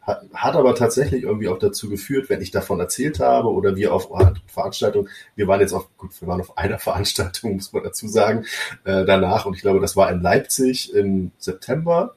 [0.00, 3.92] Hat, hat aber tatsächlich irgendwie auch dazu geführt, wenn ich davon erzählt habe oder wir
[3.92, 4.08] auf
[4.46, 8.46] Veranstaltungen, wir waren jetzt auf, gut, wir waren auf einer Veranstaltung, muss man dazu sagen,
[8.84, 12.14] äh, danach und ich glaube, das war in Leipzig im September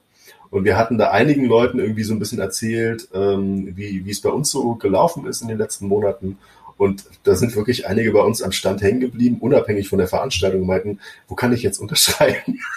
[0.50, 4.22] und wir hatten da einigen Leuten irgendwie so ein bisschen erzählt, ähm, wie, wie es
[4.22, 6.38] bei uns so gelaufen ist in den letzten Monaten
[6.82, 10.66] und da sind wirklich einige bei uns am Stand hängen geblieben, unabhängig von der Veranstaltung,
[10.66, 12.58] meinten, wo kann ich jetzt unterschreiben?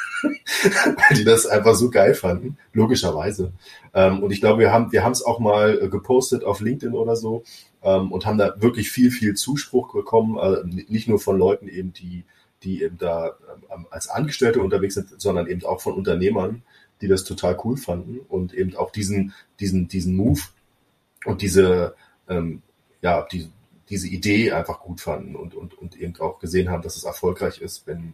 [1.15, 3.51] Die das einfach so geil fanden, logischerweise.
[3.93, 6.95] Ähm, und ich glaube, wir haben wir haben es auch mal äh, gepostet auf LinkedIn
[6.95, 7.43] oder so
[7.83, 11.93] ähm, und haben da wirklich viel, viel Zuspruch bekommen, äh, nicht nur von Leuten eben,
[11.93, 12.23] die,
[12.63, 13.37] die eben da
[13.73, 16.63] ähm, als Angestellte unterwegs sind, sondern eben auch von Unternehmern,
[17.01, 20.41] die das total cool fanden und eben auch diesen, diesen, diesen Move
[21.25, 21.95] und diese,
[22.27, 22.61] ähm,
[23.01, 23.49] ja, die,
[23.89, 27.61] diese Idee einfach gut fanden und, und, und eben auch gesehen haben, dass es erfolgreich
[27.61, 28.13] ist, wenn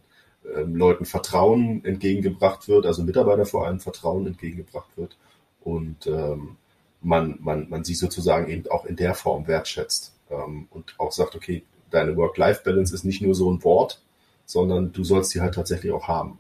[0.56, 5.18] ähm, Leuten Vertrauen entgegengebracht wird, also Mitarbeiter vor allem Vertrauen entgegengebracht wird
[5.62, 6.58] und ähm,
[7.02, 11.36] man, man, man sie sozusagen eben auch in der Form wertschätzt ähm, und auch sagt,
[11.36, 14.02] okay, deine Work-Life-Balance ist nicht nur so ein Wort,
[14.46, 16.40] sondern du sollst die halt tatsächlich auch haben.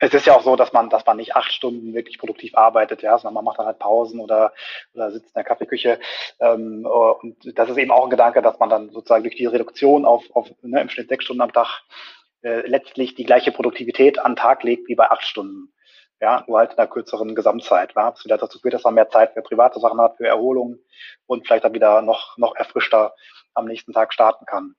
[0.00, 3.02] es ist ja auch so, dass man, dass man nicht acht Stunden wirklich produktiv arbeitet,
[3.02, 4.52] ja, sondern man macht dann halt Pausen oder,
[4.94, 6.00] oder sitzt in der Kaffeeküche.
[6.40, 10.04] Ähm, und das ist eben auch ein Gedanke, dass man dann sozusagen durch die Reduktion
[10.04, 11.82] auf, auf ne, im Schnitt sechs Stunden am Tag
[12.42, 15.72] äh, letztlich die gleiche Produktivität an Tag legt wie bei acht Stunden.
[16.20, 17.94] Ja, nur halt in einer kürzeren Gesamtzeit.
[17.96, 20.78] Ja, was wieder dazu führt, dass man mehr Zeit für private Sachen hat, für Erholung
[21.26, 23.14] und vielleicht dann wieder noch, noch erfrischter
[23.54, 24.74] am nächsten Tag starten kann.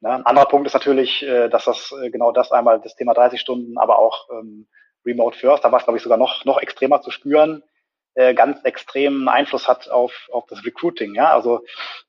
[0.00, 0.10] Ne?
[0.10, 3.40] Ein anderer Punkt ist natürlich, äh, dass das äh, genau das einmal das Thema 30
[3.40, 4.68] Stunden, aber auch ähm,
[5.04, 7.62] Remote First, da war es, glaube ich, sogar noch, noch extremer zu spüren,
[8.14, 11.14] äh, ganz extremen Einfluss hat auf, auf das Recruiting.
[11.14, 11.32] Ja?
[11.32, 11.64] Also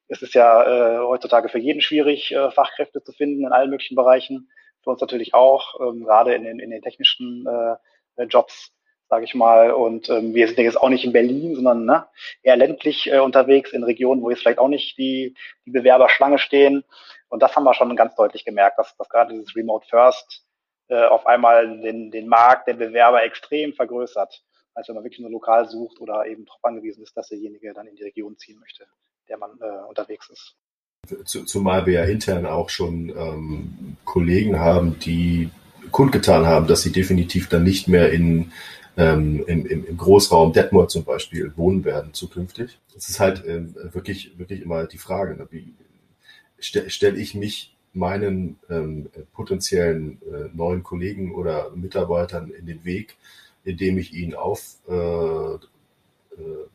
[0.07, 3.95] es ist ja äh, heutzutage für jeden schwierig, äh, Fachkräfte zu finden in allen möglichen
[3.95, 4.49] Bereichen.
[4.85, 8.71] Für uns natürlich auch, ähm, gerade in den, in den technischen äh, Jobs
[9.09, 9.71] sage ich mal.
[9.71, 12.07] Und ähm, wir sind jetzt auch nicht in Berlin, sondern ne,
[12.43, 16.39] eher ländlich äh, unterwegs in Regionen, wo jetzt vielleicht auch nicht die, die Bewerber Schlange
[16.39, 16.83] stehen.
[17.29, 20.45] Und das haben wir schon ganz deutlich gemerkt, dass, dass gerade dieses Remote First
[20.87, 24.43] äh, auf einmal den, den Markt der Bewerber extrem vergrößert,
[24.73, 27.87] als wenn man wirklich nur lokal sucht oder eben darauf angewiesen ist, dass derjenige dann
[27.87, 28.87] in die Region ziehen möchte,
[29.27, 30.55] der man äh, unterwegs ist.
[31.25, 35.49] Zumal wir ja intern auch schon ähm, Kollegen haben, die
[35.91, 38.51] kundgetan haben, dass sie definitiv dann nicht mehr in
[38.97, 42.79] ähm, im, im, Großraum Detmold zum Beispiel wohnen werden zukünftig.
[42.93, 45.47] Das ist halt ähm, wirklich, wirklich immer die Frage, ne?
[45.51, 45.73] wie
[46.59, 53.15] stelle stell ich mich meinen ähm, potenziellen äh, neuen Kollegen oder Mitarbeitern in den Weg,
[53.63, 55.59] indem ich ihnen aufzwinge,
[56.37, 56.67] äh, äh,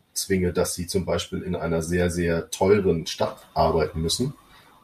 [0.53, 4.35] dass sie zum Beispiel in einer sehr, sehr teuren Stadt arbeiten müssen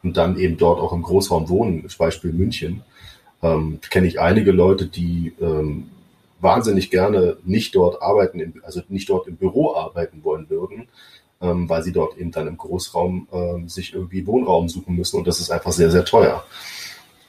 [0.03, 2.83] und dann eben dort auch im Großraum wohnen, zum Beispiel München.
[3.43, 5.91] Ähm, kenne ich einige Leute, die ähm,
[6.41, 10.89] wahnsinnig gerne nicht dort arbeiten, also nicht dort im Büro arbeiten wollen würden,
[11.41, 15.27] ähm, weil sie dort eben dann im Großraum ähm, sich irgendwie Wohnraum suchen müssen und
[15.27, 16.45] das ist einfach sehr, sehr teuer.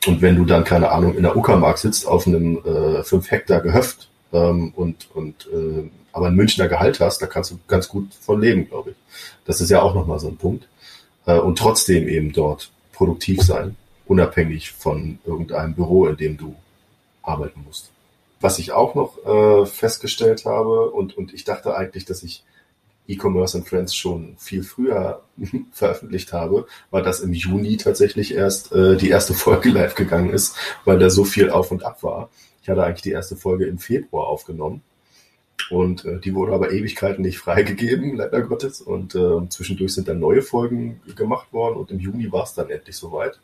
[0.05, 3.61] Und wenn du dann, keine Ahnung, in der Uckermark sitzt auf einem äh, 5 Hektar
[3.61, 8.13] Gehöft ähm, und, und äh, aber ein Münchner Gehalt hast, da kannst du ganz gut
[8.13, 8.95] von leben, glaube ich.
[9.45, 10.67] Das ist ja auch nochmal so ein Punkt.
[11.25, 16.55] Äh, und trotzdem eben dort produktiv sein, unabhängig von irgendeinem Büro, in dem du
[17.21, 17.91] arbeiten musst.
[18.39, 22.43] Was ich auch noch äh, festgestellt habe, und, und ich dachte eigentlich, dass ich
[23.07, 25.21] E-Commerce and Friends schon viel früher
[25.71, 30.55] veröffentlicht habe, war, dass im Juni tatsächlich erst äh, die erste Folge live gegangen ist,
[30.85, 32.29] weil da so viel auf und ab war.
[32.67, 34.81] Ich hatte eigentlich die erste Folge im Februar aufgenommen
[35.69, 38.81] und äh, die wurde aber Ewigkeiten nicht freigegeben, leider Gottes.
[38.81, 42.69] Und äh, zwischendurch sind dann neue Folgen gemacht worden und im Juni war es dann
[42.69, 43.39] endlich soweit.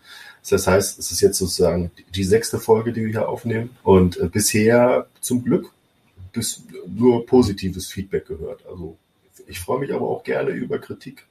[0.50, 3.70] Das heißt, es ist jetzt sozusagen die sechste Folge, die wir hier aufnehmen.
[3.84, 5.72] Und äh, bisher zum Glück
[6.34, 8.66] bis nur positives Feedback gehört.
[8.68, 8.98] Also
[9.48, 11.28] ich freue mich aber auch gerne über Kritik.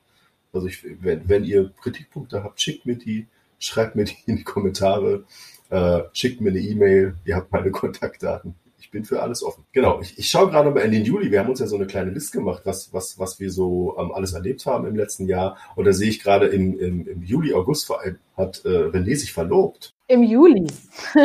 [0.54, 3.26] Also ich, wenn, wenn ihr Kritikpunkte habt, schickt mir die,
[3.58, 5.24] schreibt mir die in die Kommentare,
[5.72, 8.54] äh, schickt mir eine E-Mail, ihr habt meine Kontaktdaten
[8.92, 9.64] bin für alles offen.
[9.72, 11.32] Genau, ich, ich schaue gerade mal in den Juli.
[11.32, 14.12] Wir haben uns ja so eine kleine Liste gemacht, was, was, was wir so ähm,
[14.12, 15.56] alles erlebt haben im letzten Jahr.
[15.74, 19.16] Und da sehe ich gerade im, im, im Juli, August vor allem, hat äh, René
[19.16, 19.94] sich verlobt.
[20.06, 20.66] Im Juli.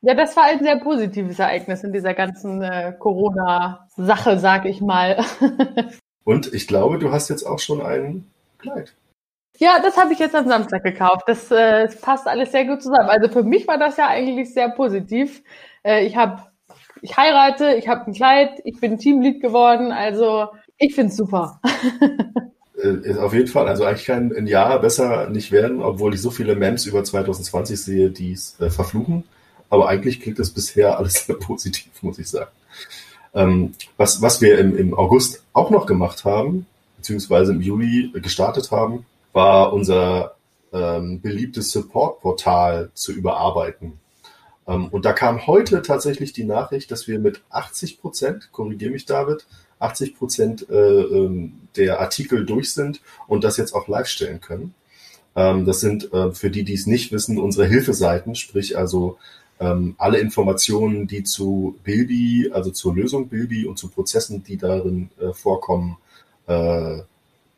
[0.00, 5.22] ja, das war ein sehr positives Ereignis in dieser ganzen äh, Corona-Sache, sag ich mal.
[6.24, 8.24] Und ich glaube, du hast jetzt auch schon ein
[8.58, 8.94] Kleid.
[9.58, 11.24] Ja, das habe ich jetzt am Samstag gekauft.
[11.26, 13.08] Das, äh, passt alles sehr gut zusammen.
[13.08, 15.42] Also für mich war das ja eigentlich sehr positiv.
[15.84, 16.42] Äh, ich habe
[17.02, 20.46] ich heirate, ich habe ein Kleid, ich bin Teamlead geworden, also
[20.78, 21.60] ich finde es super.
[22.82, 26.30] Äh, auf jeden Fall, also eigentlich kann ein Jahr besser nicht werden, obwohl ich so
[26.30, 29.22] viele Mems über 2020 sehe, die es äh, verfluchen.
[29.70, 32.50] Aber eigentlich klingt das bisher alles sehr positiv, muss ich sagen.
[33.34, 38.72] Ähm, was, was wir im, im August auch noch gemacht haben, beziehungsweise im Juli gestartet
[38.72, 40.36] haben, war unser
[40.72, 43.98] ähm, beliebtes Support-Portal zu überarbeiten.
[44.66, 49.06] Ähm, und da kam heute tatsächlich die Nachricht, dass wir mit 80 Prozent, korrigiere mich
[49.06, 49.46] David,
[49.78, 54.74] 80 Prozent äh, ähm, der Artikel durch sind und das jetzt auch live stellen können.
[55.34, 59.18] Ähm, das sind äh, für die, die es nicht wissen, unsere Hilfeseiten, sprich also
[59.98, 65.32] alle Informationen, die zu Bilby, also zur Lösung Bilby und zu Prozessen, die darin äh,
[65.32, 65.98] vorkommen,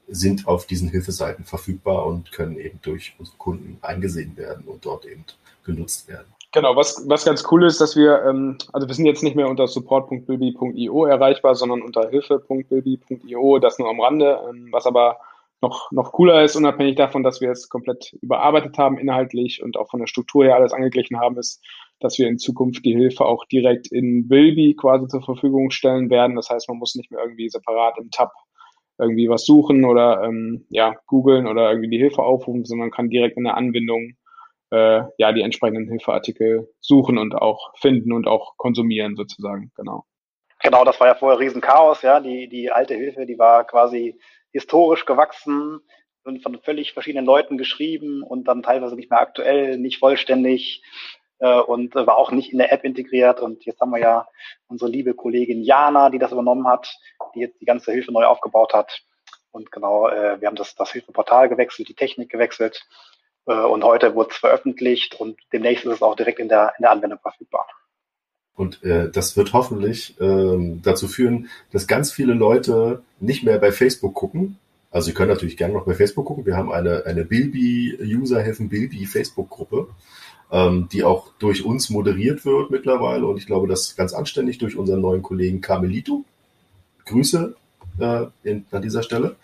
[0.08, 5.06] sind auf diesen Hilfeseiten verfügbar und können eben durch unsere Kunden eingesehen werden und dort
[5.06, 5.24] eben
[5.64, 6.26] genutzt werden.
[6.52, 9.48] Genau, was, was ganz cool ist, dass wir, ähm, also wir sind jetzt nicht mehr
[9.48, 15.18] unter support.bilby.io erreichbar, sondern unter hilfe.bilby.io, das nur am Rande, ähm, was aber
[15.60, 19.90] noch, noch cooler ist, unabhängig davon, dass wir es komplett überarbeitet haben inhaltlich und auch
[19.90, 21.60] von der Struktur her alles angeglichen haben, ist,
[21.98, 26.36] dass wir in Zukunft die Hilfe auch direkt in Bilby quasi zur Verfügung stellen werden.
[26.36, 28.30] Das heißt, man muss nicht mehr irgendwie separat im Tab
[28.98, 33.36] irgendwie was suchen oder ähm, ja, googeln oder irgendwie die Hilfe aufrufen, sondern kann direkt
[33.36, 34.16] in der Anbindung
[34.70, 40.04] äh, ja die entsprechenden Hilfeartikel suchen und auch finden und auch konsumieren sozusagen, genau.
[40.62, 42.20] Genau, das war ja vorher Riesenchaos, ja.
[42.20, 44.18] Die, die alte Hilfe, die war quasi
[44.52, 45.80] historisch gewachsen
[46.24, 50.82] und von völlig verschiedenen Leuten geschrieben und dann teilweise nicht mehr aktuell, nicht vollständig
[51.44, 53.40] äh, und war auch nicht in der App integriert.
[53.40, 54.26] Und jetzt haben wir ja
[54.66, 56.96] unsere liebe Kollegin Jana, die das übernommen hat,
[57.34, 59.02] die jetzt die ganze Hilfe neu aufgebaut hat.
[59.50, 62.86] Und genau, äh, wir haben das, das Hilfeportal gewechselt, die Technik gewechselt.
[63.46, 66.82] Äh, und heute wurde es veröffentlicht und demnächst ist es auch direkt in der, in
[66.82, 67.66] der Anwendung verfügbar.
[68.56, 73.70] Und äh, das wird hoffentlich ähm, dazu führen, dass ganz viele Leute nicht mehr bei
[73.70, 74.58] Facebook gucken.
[74.90, 76.46] Also Sie können natürlich gerne noch bei Facebook gucken.
[76.46, 79.88] Wir haben eine, eine Bilby User helfen Bilby Facebook-Gruppe,
[80.50, 83.26] ähm, die auch durch uns moderiert wird mittlerweile.
[83.26, 86.24] Und ich glaube, das ganz anständig durch unseren neuen Kollegen Carmelito.
[87.06, 87.54] Grüße
[87.98, 89.36] äh, in, an dieser Stelle.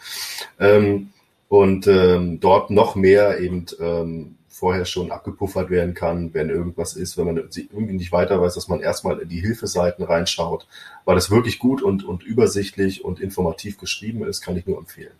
[0.58, 1.10] Ähm,
[1.48, 7.16] und ähm, dort noch mehr eben ähm, vorher schon abgepuffert werden kann, wenn irgendwas ist,
[7.16, 10.66] wenn man irgendwie nicht weiter weiß, dass man erstmal in die Hilfeseiten reinschaut,
[11.04, 15.14] weil das wirklich gut und, und übersichtlich und informativ geschrieben ist, kann ich nur empfehlen.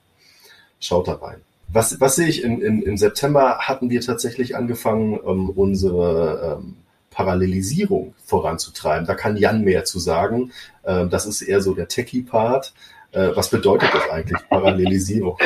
[0.79, 1.41] Schaut da rein.
[1.73, 6.77] Was, was sehe ich, in, in, im September hatten wir tatsächlich angefangen, ähm, unsere ähm,
[7.11, 9.07] Parallelisierung voranzutreiben.
[9.07, 10.53] Da kann Jan mehr zu sagen.
[10.85, 12.73] Ähm, das ist eher so der Techie-Part.
[13.13, 15.39] Äh, was bedeutet das eigentlich, Parallelisierung?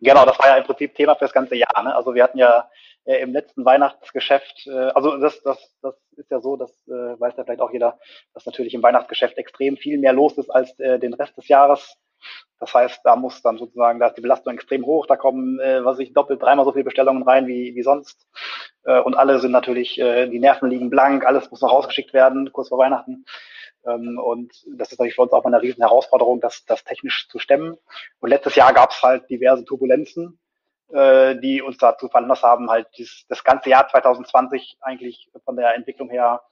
[0.00, 1.82] Genau, das war ja im Prinzip Thema für das ganze Jahr.
[1.82, 1.94] Ne?
[1.94, 2.68] Also wir hatten ja
[3.04, 7.34] äh, im letzten Weihnachtsgeschäft, äh, also das, das, das ist ja so, das äh, weiß
[7.36, 7.98] ja vielleicht auch jeder,
[8.34, 11.96] dass natürlich im Weihnachtsgeschäft extrem viel mehr los ist als äh, den Rest des Jahres.
[12.60, 15.84] Das heißt, da muss dann sozusagen, da ist die Belastung extrem hoch, da kommen, äh,
[15.84, 18.26] was ich, doppelt, dreimal so viele Bestellungen rein wie, wie sonst.
[18.84, 22.52] Äh, und alle sind natürlich, äh, die Nerven liegen blank, alles muss noch rausgeschickt werden,
[22.52, 23.24] kurz vor Weihnachten.
[23.86, 27.28] Ähm, und das ist natürlich für uns auch mal eine riesen Herausforderung, das, das technisch
[27.28, 27.76] zu stemmen.
[28.20, 30.38] Und letztes Jahr gab es halt diverse Turbulenzen
[30.92, 35.74] äh, die uns dazu veranlasst haben, halt dies, das ganze Jahr 2020 eigentlich von der
[35.74, 36.42] Entwicklung her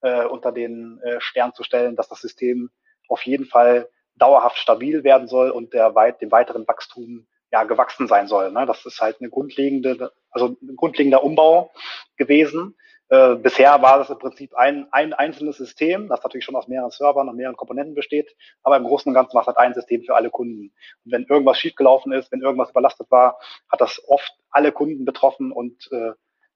[0.00, 2.70] äh, unter den äh, Stern zu stellen, dass das System
[3.08, 8.06] auf jeden Fall dauerhaft stabil werden soll und der weit, dem weiteren Wachstum ja gewachsen
[8.06, 8.52] sein soll.
[8.52, 8.66] Ne?
[8.66, 11.72] Das ist halt eine grundlegende, also ein grundlegender Umbau
[12.16, 12.76] gewesen.
[13.08, 16.92] Äh, bisher war das im Prinzip ein, ein einzelnes System, das natürlich schon aus mehreren
[16.92, 20.04] Servern und mehreren Komponenten besteht, aber im Großen und Ganzen war es halt ein System
[20.04, 20.72] für alle Kunden.
[21.04, 23.36] Und wenn irgendwas schiefgelaufen ist, wenn irgendwas überlastet war,
[23.68, 26.12] hat das oft alle Kunden betroffen und äh,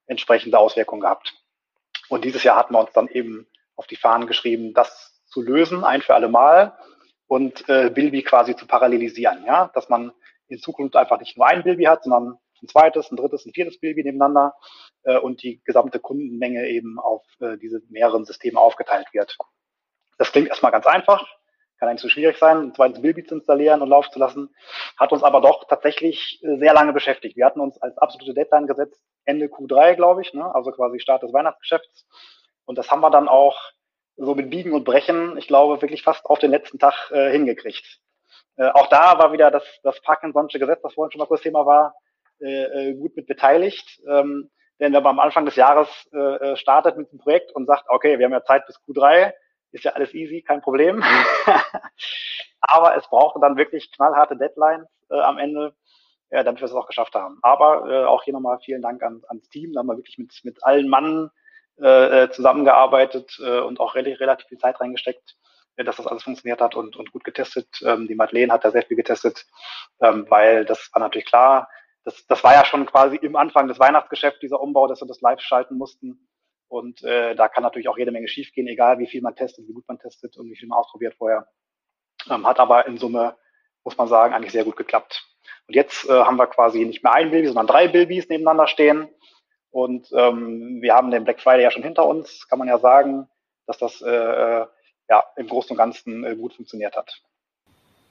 [0.07, 1.33] entsprechende Auswirkungen gehabt.
[2.07, 5.83] Und dieses Jahr hatten wir uns dann eben auf die Fahnen geschrieben, das zu lösen,
[5.83, 6.77] ein für alle Mal
[7.27, 10.11] und äh, Bilby quasi zu parallelisieren, ja, dass man
[10.47, 13.79] in Zukunft einfach nicht nur ein Bilby hat, sondern ein zweites, ein drittes, ein viertes
[13.79, 14.53] Bilby nebeneinander
[15.03, 19.37] äh, und die gesamte Kundenmenge eben auf äh, diese mehreren Systeme aufgeteilt wird.
[20.17, 21.27] Das klingt erstmal ganz einfach,
[21.79, 24.55] kann eigentlich so schwierig sein, ein zweites Bilby zu installieren und laufen zu lassen,
[24.97, 27.35] hat uns aber doch tatsächlich äh, sehr lange beschäftigt.
[27.35, 30.53] Wir hatten uns als absolute Deadline gesetzt, Ende Q3, glaube ich, ne?
[30.53, 32.05] also quasi Start des Weihnachtsgeschäfts.
[32.65, 33.57] Und das haben wir dann auch
[34.17, 37.99] so mit Biegen und Brechen, ich glaube, wirklich fast auf den letzten Tag äh, hingekriegt.
[38.57, 41.65] Äh, auch da war wieder das, das Parkinson'sche Gesetz, das vorhin schon mal kurz Thema
[41.65, 41.95] war,
[42.39, 44.01] äh, äh, gut mit beteiligt.
[44.07, 44.49] Ähm,
[44.79, 47.85] denn wenn man am Anfang des Jahres äh, äh, startet mit dem Projekt und sagt,
[47.87, 49.33] okay, wir haben ja Zeit bis Q3,
[49.71, 51.03] ist ja alles easy, kein Problem.
[52.61, 55.75] Aber es brauchte dann wirklich knallharte Deadlines äh, am Ende,
[56.31, 57.39] ja, damit wir es auch geschafft haben.
[57.41, 59.73] Aber äh, auch hier nochmal vielen Dank an, ans Team.
[59.73, 61.29] Da haben wir wirklich mit, mit allen Mann
[61.81, 65.35] äh, äh zusammengearbeitet äh, und auch relativ, relativ viel Zeit reingesteckt,
[65.75, 67.67] äh, dass das alles funktioniert hat und, und gut getestet.
[67.83, 69.45] Ähm, die Madeleine hat da sehr viel getestet,
[70.01, 71.69] ähm, weil das war natürlich klar,
[72.05, 75.21] das, das war ja schon quasi im Anfang des Weihnachtsgeschäfts, dieser Umbau, dass wir das
[75.21, 76.27] live schalten mussten.
[76.67, 79.73] Und äh, da kann natürlich auch jede Menge schiefgehen, egal wie viel man testet, wie
[79.73, 81.47] gut man testet und wie viel man ausprobiert vorher.
[82.29, 83.37] Ähm, hat aber in Summe,
[83.83, 85.27] muss man sagen, eigentlich sehr gut geklappt.
[85.67, 89.09] Und jetzt äh, haben wir quasi nicht mehr ein Bilby, sondern drei Bilbys nebeneinander stehen.
[89.75, 93.27] Und ähm, wir haben den Black Friday ja schon hinter uns, kann man ja sagen,
[93.67, 94.65] dass das äh, äh
[95.09, 97.21] ja im Großen und Ganzen äh, gut funktioniert hat.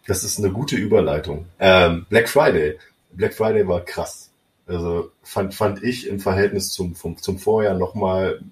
[0.07, 1.46] Das ist eine gute Überleitung.
[1.59, 2.79] Ähm, Black Friday.
[3.12, 4.31] Black Friday war krass.
[4.66, 8.42] Also fand, fand ich im Verhältnis zum, zum, zum Vorjahr nochmal,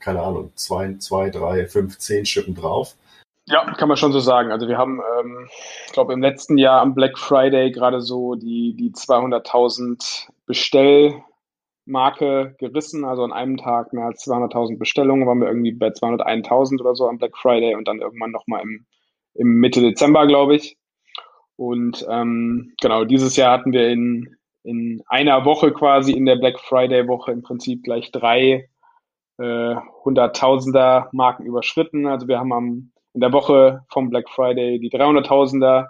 [0.00, 2.94] keine Ahnung, zwei, zwei, drei, fünf, zehn Schippen drauf.
[3.44, 4.50] Ja, kann man schon so sagen.
[4.50, 5.46] Also wir haben, ähm,
[5.86, 10.28] ich glaube, im letzten Jahr am Black Friday gerade so die, die 200.000
[11.86, 13.04] Bestellmarke gerissen.
[13.04, 17.08] Also an einem Tag mehr als 200.000 Bestellungen waren wir irgendwie bei 201.000 oder so
[17.08, 18.86] am Black Friday und dann irgendwann nochmal im,
[19.34, 20.76] im Mitte Dezember, glaube ich.
[21.56, 26.60] Und ähm, genau, dieses Jahr hatten wir in, in einer Woche quasi in der Black
[26.60, 28.68] Friday Woche im Prinzip gleich drei
[29.38, 32.06] äh, Hunderttausender Marken überschritten.
[32.06, 35.86] Also wir haben am, in der Woche vom Black Friday die 300.000er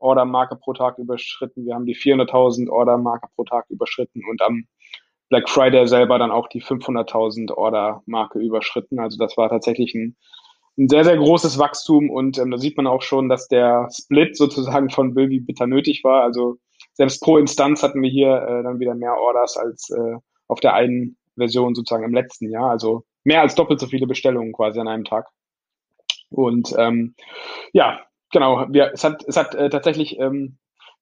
[0.00, 1.66] Order-Marke pro Tag überschritten.
[1.66, 4.68] Wir haben die 400.000 Order-Marke pro Tag überschritten und am
[5.28, 8.98] Black Friday selber dann auch die 500.000 Order-Marke überschritten.
[8.98, 10.16] Also das war tatsächlich ein,
[10.78, 14.36] ein sehr, sehr großes Wachstum und ähm, da sieht man auch schon, dass der Split
[14.36, 16.22] sozusagen von Bilby bitter nötig war.
[16.22, 16.56] Also
[16.94, 20.16] selbst pro Instanz hatten wir hier äh, dann wieder mehr Orders als äh,
[20.46, 22.70] auf der einen Version sozusagen im letzten Jahr.
[22.70, 25.28] Also mehr als doppelt so viele Bestellungen quasi an einem Tag.
[26.30, 27.14] Und ähm,
[27.72, 28.00] ja,
[28.32, 30.58] genau, wir, es hat, es hat äh, tatsächlich ähm,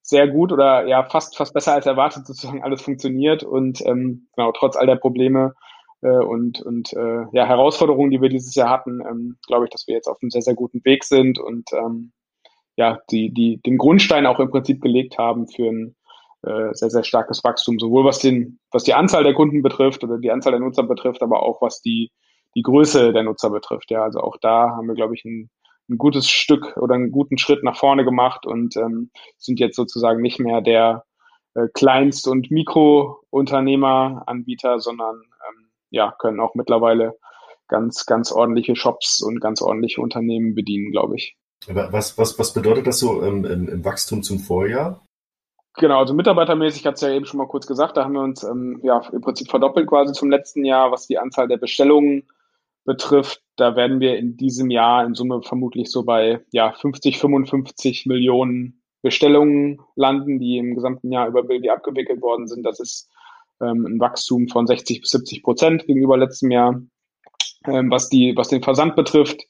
[0.07, 4.53] sehr gut oder ja fast fast besser als erwartet sozusagen alles funktioniert und ähm, genau
[4.53, 5.53] trotz all der Probleme
[6.01, 9.85] äh, und und äh, ja Herausforderungen, die wir dieses Jahr hatten, ähm, glaube ich, dass
[9.85, 12.13] wir jetzt auf einem sehr sehr guten Weg sind und ähm,
[12.77, 15.95] ja die die den Grundstein auch im Prinzip gelegt haben für ein
[16.43, 20.17] äh, sehr sehr starkes Wachstum, sowohl was den was die Anzahl der Kunden betrifft oder
[20.19, 22.11] die Anzahl der Nutzer betrifft, aber auch was die
[22.55, 23.91] die Größe der Nutzer betrifft.
[23.91, 25.49] Ja, also auch da haben wir glaube ich ein
[25.89, 30.21] ein gutes Stück oder einen guten Schritt nach vorne gemacht und ähm, sind jetzt sozusagen
[30.21, 31.03] nicht mehr der
[31.53, 37.17] äh, Kleinst- und Mikrounternehmeranbieter, sondern ähm, ja, können auch mittlerweile
[37.67, 41.35] ganz, ganz ordentliche Shops und ganz ordentliche Unternehmen bedienen, glaube ich.
[41.67, 45.03] Was, was, was bedeutet das so im, im, im Wachstum zum Vorjahr?
[45.75, 48.43] Genau, also mitarbeitermäßig hat es ja eben schon mal kurz gesagt, da haben wir uns
[48.43, 52.27] ähm, ja im Prinzip verdoppelt quasi zum letzten Jahr, was die Anzahl der Bestellungen
[52.87, 58.05] betrifft, da werden wir in diesem Jahr in Summe vermutlich so bei ja, 50, 55
[58.07, 62.63] Millionen Bestellungen landen, die im gesamten Jahr über Bilby abgewickelt worden sind.
[62.63, 63.11] Das ist
[63.61, 66.81] ähm, ein Wachstum von 60 bis 70 Prozent gegenüber letztem Jahr.
[67.65, 69.43] Ähm, was, die, was den Versand betrifft,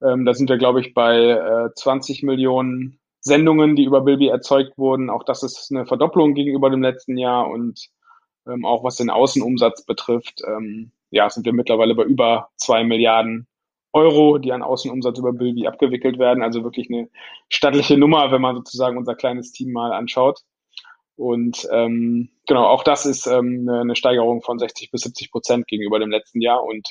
[0.00, 4.78] ähm, da sind wir, glaube ich, bei äh, 20 Millionen Sendungen, die über Bilby erzeugt
[4.78, 5.10] wurden.
[5.10, 7.88] Auch das ist eine Verdopplung gegenüber dem letzten Jahr und
[8.46, 13.46] ähm, auch was den Außenumsatz betrifft, ähm, ja, sind wir mittlerweile bei über zwei Milliarden
[13.92, 16.42] Euro, die an Außenumsatz über Bilby abgewickelt werden.
[16.42, 17.08] Also wirklich eine
[17.48, 20.40] stattliche Nummer, wenn man sozusagen unser kleines Team mal anschaut.
[21.16, 25.98] Und ähm, genau, auch das ist ähm, eine, Steigerung von 60 bis 70 Prozent gegenüber
[25.98, 26.62] dem letzten Jahr.
[26.62, 26.88] Und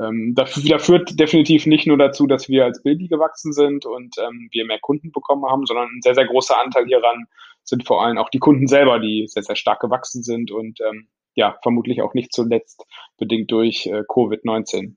[0.00, 4.48] ähm, das führt definitiv nicht nur dazu, dass wir als Bilby gewachsen sind und ähm,
[4.50, 7.26] wir mehr Kunden bekommen haben, sondern ein sehr, sehr großer Anteil hieran
[7.64, 11.08] sind vor allem auch die Kunden selber, die sehr, sehr stark gewachsen sind und ähm,
[11.36, 12.84] ja, vermutlich auch nicht zuletzt
[13.18, 14.94] bedingt durch äh, Covid-19.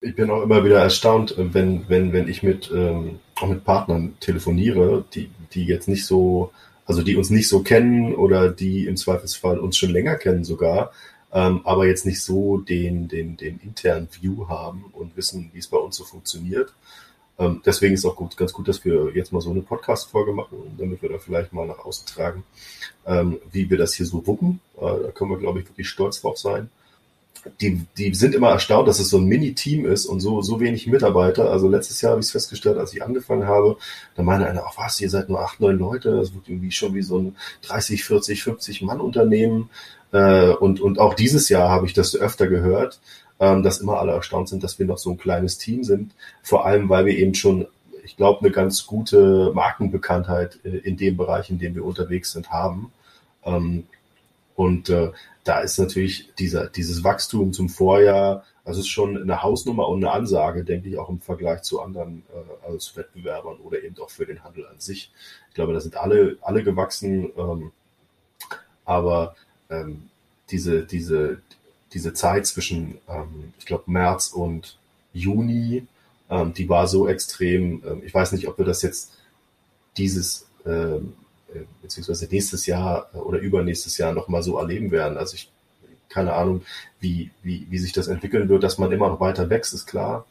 [0.00, 4.14] Ich bin auch immer wieder erstaunt, wenn, wenn, wenn ich mit, ähm, auch mit Partnern
[4.20, 6.52] telefoniere, die, die jetzt nicht so,
[6.84, 10.92] also die uns nicht so kennen oder die im Zweifelsfall uns schon länger kennen sogar,
[11.32, 15.68] ähm, aber jetzt nicht so den, den, den internen View haben und wissen, wie es
[15.68, 16.74] bei uns so funktioniert.
[17.38, 20.76] Ähm, deswegen ist auch gut, ganz gut, dass wir jetzt mal so eine Podcast-Folge machen,
[20.78, 22.44] damit wir da vielleicht mal nach außen tragen,
[23.06, 24.60] ähm, wie wir das hier so wuppen.
[24.76, 26.70] Äh, da können wir, glaube ich, wirklich stolz drauf sein.
[27.60, 30.86] Die, die sind immer erstaunt, dass es so ein Mini-Team ist und so, so wenig
[30.86, 31.50] Mitarbeiter.
[31.50, 33.76] Also letztes Jahr habe ich es festgestellt, als ich angefangen habe,
[34.14, 36.94] da meinte einer, ach was, ihr seid nur acht, neun Leute, das wird irgendwie schon
[36.94, 39.68] wie so ein 30, 40, 50 Mann-Unternehmen.
[40.12, 43.00] Und, und auch dieses Jahr habe ich das öfter gehört
[43.38, 46.12] dass immer alle erstaunt sind, dass wir noch so ein kleines Team sind.
[46.42, 47.66] Vor allem, weil wir eben schon,
[48.04, 52.50] ich glaube, eine ganz gute Markenbekanntheit äh, in dem Bereich, in dem wir unterwegs sind,
[52.50, 52.92] haben.
[53.44, 53.84] Ähm,
[54.54, 55.10] und äh,
[55.42, 60.12] da ist natürlich dieser, dieses Wachstum zum Vorjahr, also ist schon eine Hausnummer und eine
[60.12, 64.26] Ansage, denke ich, auch im Vergleich zu anderen äh, als Wettbewerbern oder eben auch für
[64.26, 65.12] den Handel an sich.
[65.48, 67.72] Ich glaube, da sind alle, alle gewachsen, ähm,
[68.84, 69.34] aber
[69.68, 70.08] ähm,
[70.50, 71.42] diese, diese,
[71.94, 74.78] diese Zeit zwischen, ähm, ich glaube, März und
[75.12, 75.86] Juni,
[76.28, 77.82] ähm, die war so extrem.
[77.86, 79.12] Ähm, ich weiß nicht, ob wir das jetzt
[79.96, 81.14] dieses ähm,
[81.54, 85.16] äh, beziehungsweise nächstes Jahr äh, oder übernächstes Jahr nochmal so erleben werden.
[85.16, 85.50] Also ich
[86.14, 86.62] keine Ahnung,
[87.00, 90.26] wie, wie, wie sich das entwickeln wird, dass man immer noch weiter wächst, ist klar.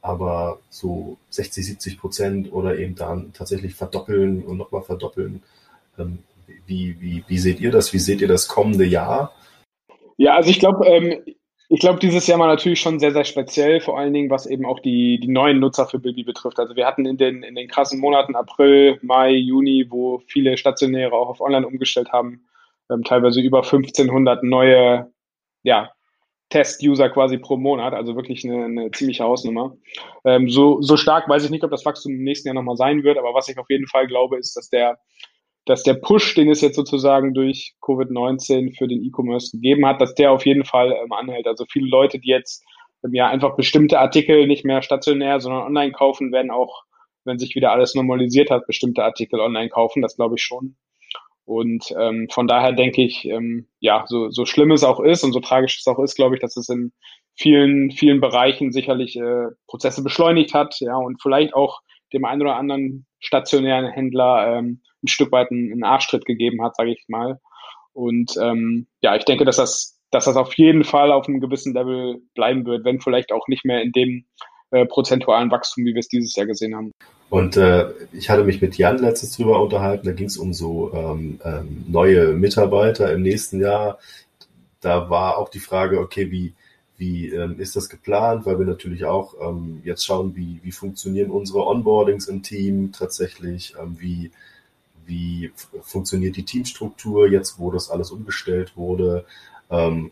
[0.00, 5.42] Aber so 60, 70 Prozent oder eben dann tatsächlich verdoppeln und nochmal verdoppeln.
[5.98, 6.20] Ähm,
[6.66, 7.92] wie, wie, wie seht ihr das?
[7.92, 9.34] Wie seht ihr das kommende Jahr?
[10.18, 11.22] Ja, also ich glaube, ähm,
[11.70, 14.66] ich glaube, dieses Jahr war natürlich schon sehr, sehr speziell, vor allen Dingen, was eben
[14.66, 16.58] auch die, die neuen Nutzer für Bilby betrifft.
[16.58, 21.12] Also wir hatten in den, in den krassen Monaten April, Mai, Juni, wo viele Stationäre
[21.12, 22.48] auch auf Online umgestellt haben,
[22.90, 25.12] ähm, teilweise über 1500 neue
[25.62, 25.92] ja,
[26.48, 29.76] Test-User quasi pro Monat, also wirklich eine, eine ziemliche Hausnummer.
[30.24, 33.04] Ähm, so, so stark weiß ich nicht, ob das Wachstum im nächsten Jahr nochmal sein
[33.04, 34.98] wird, aber was ich auf jeden Fall glaube, ist, dass der
[35.68, 40.14] dass der Push, den es jetzt sozusagen durch Covid-19 für den E-Commerce gegeben hat, dass
[40.14, 41.46] der auf jeden Fall ähm, anhält.
[41.46, 42.64] Also viele Leute, die jetzt
[43.04, 46.84] ähm, ja einfach bestimmte Artikel nicht mehr stationär, sondern online kaufen, werden auch,
[47.24, 50.00] wenn sich wieder alles normalisiert hat, bestimmte Artikel online kaufen.
[50.00, 50.76] Das glaube ich schon.
[51.44, 55.32] Und ähm, von daher denke ich, ähm, ja, so, so schlimm es auch ist und
[55.32, 56.92] so tragisch es auch ist, glaube ich, dass es in
[57.36, 61.80] vielen, vielen Bereichen sicherlich äh, Prozesse beschleunigt hat, ja, und vielleicht auch
[62.14, 66.92] dem einen oder anderen stationären Händler ähm, ein Stück weit einen, Arschtritt gegeben hat, sage
[66.92, 67.40] ich mal.
[67.92, 71.74] Und ähm, ja, ich denke, dass das dass das auf jeden Fall auf einem gewissen
[71.74, 74.24] Level bleiben wird, wenn vielleicht auch nicht mehr in dem
[74.70, 76.92] äh, prozentualen Wachstum, wie wir es dieses Jahr gesehen haben.
[77.30, 80.92] Und äh, ich hatte mich mit Jan letztens drüber unterhalten, da ging es um so
[80.94, 83.98] ähm, ähm, neue Mitarbeiter im nächsten Jahr.
[84.80, 86.54] Da war auch die Frage, okay, wie,
[86.98, 88.44] wie ähm, ist das geplant?
[88.44, 93.74] Weil wir natürlich auch ähm, jetzt schauen, wie, wie funktionieren unsere Onboardings im Team tatsächlich,
[93.80, 94.32] ähm, wie,
[95.06, 99.24] wie funktioniert die Teamstruktur jetzt, wo das alles umgestellt wurde.
[99.70, 100.10] Ähm,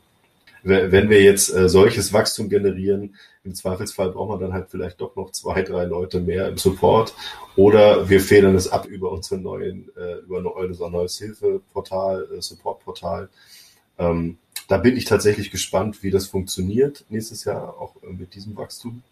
[0.62, 3.14] wenn wir jetzt äh, solches Wachstum generieren,
[3.45, 7.14] im Zweifelsfall braucht man dann halt vielleicht doch noch zwei, drei Leute mehr im Support
[7.55, 13.28] oder wir federn es ab über unseren neuen, äh, über unser neues Hilfeportal, äh, Supportportal.
[13.99, 18.56] Ähm, da bin ich tatsächlich gespannt, wie das funktioniert nächstes Jahr, auch äh, mit diesem
[18.56, 19.02] Wachstum.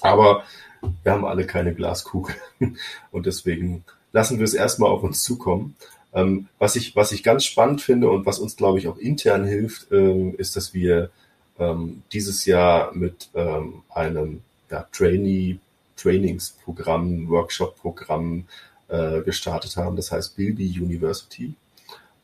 [0.00, 0.44] Aber
[1.02, 2.34] wir haben alle keine Glaskugel
[3.10, 5.76] und deswegen lassen wir es erstmal auf uns zukommen.
[6.12, 9.44] Ähm, was, ich, was ich ganz spannend finde und was uns, glaube ich, auch intern
[9.44, 11.10] hilft, ähm, ist, dass wir
[11.58, 15.58] ähm, dieses Jahr mit ähm, einem ja, Trainee,
[15.96, 18.44] Trainingsprogramm, Workshop-Programm
[18.88, 19.96] äh, gestartet haben.
[19.96, 21.54] Das heißt Bilby University.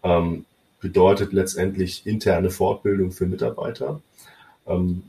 [0.02, 0.44] Ähm,
[0.83, 4.03] bedeutet letztendlich interne Fortbildung für Mitarbeiter,
[4.66, 5.05] ähm,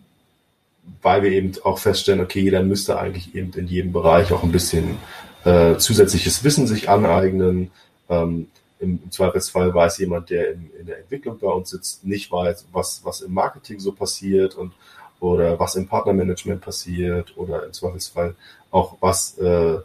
[1.01, 4.51] weil wir eben auch feststellen, okay, jeder müsste eigentlich eben in jedem Bereich auch ein
[4.51, 4.97] bisschen
[5.43, 7.71] äh, zusätzliches Wissen sich aneignen.
[8.09, 8.47] Ähm,
[8.79, 12.67] im, im Zweifelsfall weiß jemand, der in, in der Entwicklung bei uns sitzt, nicht weiß,
[12.71, 14.71] was, was im Marketing so passiert und
[15.19, 18.35] oder was im Partnermanagement passiert oder im Zweifelsfall
[18.71, 19.77] auch was äh,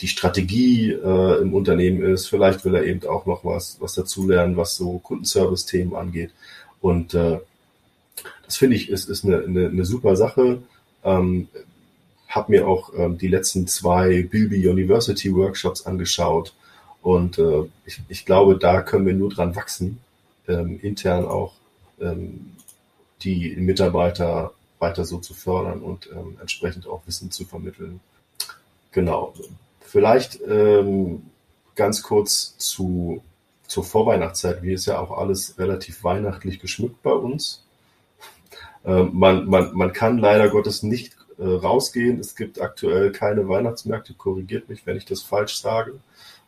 [0.00, 2.28] die Strategie äh, im Unternehmen ist.
[2.28, 6.30] Vielleicht will er eben auch noch was, was dazulernen, was so Kundenservice-Themen angeht.
[6.80, 7.40] Und äh,
[8.44, 10.62] das finde ich ist, ist eine, eine, eine super Sache.
[11.04, 11.48] Ähm,
[12.28, 16.54] habe mir auch ähm, die letzten zwei Bilby University Workshops angeschaut
[17.02, 20.00] und äh, ich, ich glaube, da können wir nur dran wachsen,
[20.46, 21.54] ähm, intern auch
[22.00, 22.52] ähm,
[23.22, 28.00] die Mitarbeiter weiter so zu fördern und ähm, entsprechend auch Wissen zu vermitteln.
[28.92, 29.34] Genau.
[29.80, 31.22] Vielleicht ähm,
[31.74, 33.22] ganz kurz zu,
[33.66, 34.62] zur Vorweihnachtszeit.
[34.62, 37.64] Wie ist ja auch alles relativ weihnachtlich geschmückt bei uns.
[38.84, 42.18] Ähm, man, man, man kann leider Gottes nicht äh, rausgehen.
[42.18, 44.14] Es gibt aktuell keine Weihnachtsmärkte.
[44.14, 45.94] Korrigiert mich, wenn ich das falsch sage.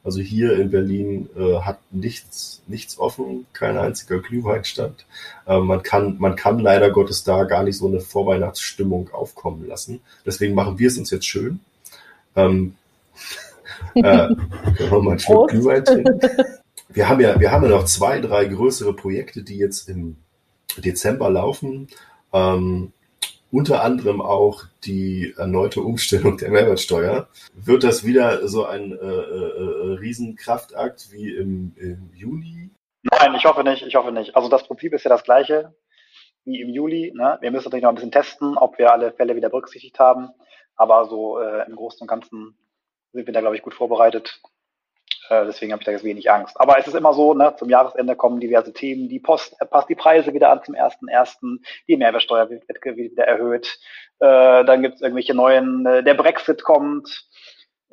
[0.03, 5.05] Also hier in Berlin äh, hat nichts, nichts offen, kein einziger Glühweinstand.
[5.47, 10.01] Äh, man, kann, man kann leider Gottes da gar nicht so eine Vorweihnachtsstimmung aufkommen lassen.
[10.25, 11.61] Deswegen machen wir es uns jetzt schön.
[12.37, 12.77] Ähm,
[13.95, 15.19] äh, mal.
[16.93, 20.17] Wir haben ja, wir haben ja noch zwei, drei größere Projekte, die jetzt im
[20.77, 21.89] Dezember laufen.
[22.33, 22.93] Ähm,
[23.53, 27.29] unter anderem auch die erneute Umstellung der Mehrwertsteuer.
[27.55, 32.71] Wird das wieder so ein äh, äh, Riesenkraftakt wie im, im Juli?
[33.03, 34.37] Nein, ich hoffe nicht, ich hoffe nicht.
[34.37, 35.75] Also das Prinzip ist ja das gleiche
[36.45, 37.13] wie im Juli.
[37.15, 37.39] Ne?
[37.41, 40.31] Wir müssen natürlich noch ein bisschen testen, ob wir alle Fälle wieder berücksichtigt haben.
[40.81, 42.57] Aber so äh, im Großen und Ganzen
[43.13, 44.41] sind wir da, glaube ich, gut vorbereitet.
[45.29, 46.59] Äh, deswegen habe ich da jetzt wenig Angst.
[46.59, 49.11] Aber es ist immer so, ne, zum Jahresende kommen diverse Themen.
[49.11, 51.63] Die Post äh, passt die Preise wieder an zum ersten ersten.
[51.87, 53.79] Die Mehrwertsteuer wird, wird wieder erhöht.
[54.21, 57.29] Äh, dann gibt es irgendwelche neuen, äh, der Brexit kommt.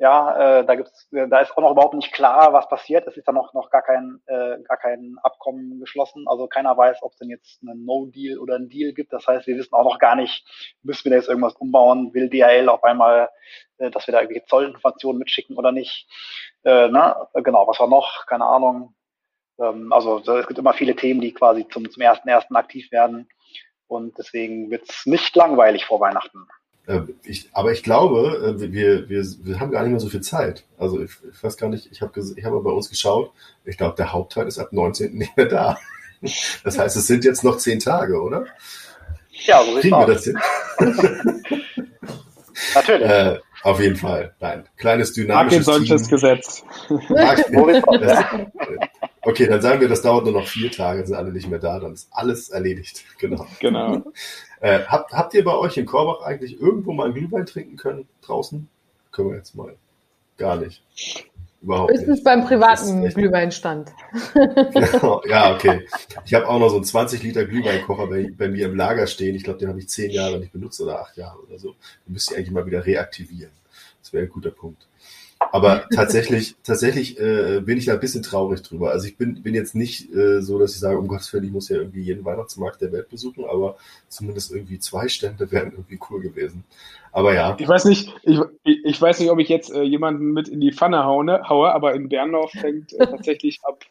[0.00, 3.08] Ja, äh, da gibt's, äh, da ist auch noch überhaupt nicht klar, was passiert.
[3.08, 6.28] Es ist da noch noch gar kein äh, gar kein Abkommen geschlossen.
[6.28, 9.12] Also keiner weiß, ob es denn jetzt einen No-Deal oder einen Deal gibt.
[9.12, 10.46] Das heißt, wir wissen auch noch gar nicht,
[10.82, 12.14] müssen wir da jetzt irgendwas umbauen?
[12.14, 13.28] Will DHL auf einmal,
[13.78, 16.06] äh, dass wir da irgendwelche Zollinformationen mitschicken oder nicht?
[16.62, 17.16] Äh, ne?
[17.34, 18.24] Genau, was war noch?
[18.26, 18.94] Keine Ahnung.
[19.58, 23.28] Ähm, also es gibt immer viele Themen, die quasi zum zum ersten ersten aktiv werden.
[23.88, 26.46] Und deswegen wird's nicht langweilig vor Weihnachten.
[26.88, 30.22] Äh, ich, aber ich glaube, äh, wir, wir, wir haben gar nicht mehr so viel
[30.22, 30.64] Zeit.
[30.78, 33.30] Also ich, ich weiß gar nicht, ich habe ich hab bei uns geschaut,
[33.66, 35.14] ich glaube, der Hauptteil ist ab 19.
[35.14, 35.78] nicht mehr da.
[36.64, 38.44] Das heißt, es sind jetzt noch zehn Tage, oder?
[39.44, 40.36] Ja, so Kriegen wir das hin?
[42.74, 43.08] Natürlich.
[43.08, 44.34] Äh, auf jeden Fall.
[44.40, 44.64] Nein.
[44.78, 46.10] Kleines dynamisches solches Team.
[46.10, 46.64] Gesetz.
[49.22, 51.78] okay, dann sagen wir, das dauert nur noch vier Tage, sind alle nicht mehr da,
[51.78, 53.04] dann ist alles erledigt.
[53.18, 53.46] Genau.
[53.60, 54.12] Genau.
[54.60, 58.08] Äh, habt, habt ihr bei euch in Korbach eigentlich irgendwo mal einen Glühwein trinken können
[58.22, 58.68] draußen?
[59.10, 59.74] Können wir jetzt mal.
[60.36, 60.82] Gar nicht.
[61.60, 62.24] Überhaupt Höchstens nicht.
[62.24, 63.90] beim privaten Glühweinstand.
[64.34, 65.22] Genau.
[65.26, 65.86] ja, okay.
[66.24, 69.34] Ich habe auch noch so einen 20 Liter Glühweinkocher bei, bei mir im Lager stehen.
[69.34, 71.74] Ich glaube, den habe ich zehn Jahre nicht benutzt oder acht Jahre oder so.
[72.06, 73.50] Den müsst ihr eigentlich mal wieder reaktivieren.
[74.00, 74.86] Das wäre ein guter Punkt.
[75.52, 78.90] Aber tatsächlich, tatsächlich äh, bin ich da ein bisschen traurig drüber.
[78.90, 81.52] Also ich bin, bin jetzt nicht äh, so, dass ich sage, um Gottes Willen, ich
[81.52, 83.76] muss ja irgendwie jeden Weihnachtsmarkt der Welt besuchen, aber
[84.08, 86.64] zumindest irgendwie zwei Stände wären irgendwie cool gewesen.
[87.12, 87.56] Aber ja.
[87.58, 90.72] Ich weiß nicht, ich, ich weiß nicht, ob ich jetzt äh, jemanden mit in die
[90.72, 93.82] Pfanne haue, haue aber in Berndorf fängt äh, tatsächlich ab,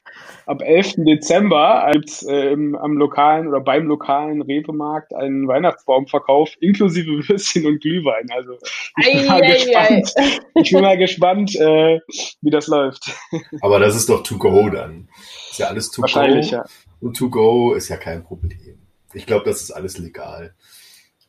[0.45, 0.95] ab 11.
[0.97, 8.29] Dezember gibt's äh, am lokalen oder beim lokalen Rewe-Markt einen Weihnachtsbaumverkauf inklusive Würstchen und Glühwein.
[8.31, 8.57] Also
[8.99, 10.61] ich bin mal ei, gespannt, ei.
[10.61, 11.99] Ich bin mal gespannt, äh,
[12.41, 13.11] wie das läuft.
[13.61, 15.09] Aber das ist doch to go dann.
[15.49, 16.57] Ist ja alles to Wahrscheinlich, go.
[16.57, 16.65] Ja.
[16.99, 18.79] Und to go ist ja kein Problem.
[19.13, 20.53] Ich glaube, das ist alles legal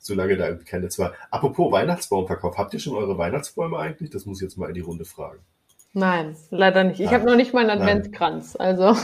[0.08, 1.12] solange da keine zwei.
[1.30, 4.10] Apropos Weihnachtsbaumverkauf, habt ihr schon eure Weihnachtsbäume eigentlich?
[4.10, 5.40] Das muss ich jetzt mal in die Runde fragen.
[5.92, 6.98] Nein, leider nicht.
[6.98, 8.56] Ich habe noch nicht meinen Adventskranz.
[8.56, 8.96] Also.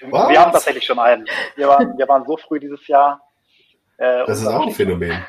[0.00, 1.26] wir haben tatsächlich schon einen.
[1.56, 3.22] Wir waren, wir waren so früh dieses Jahr.
[3.96, 5.24] Äh, das ist auch ein Phänomen.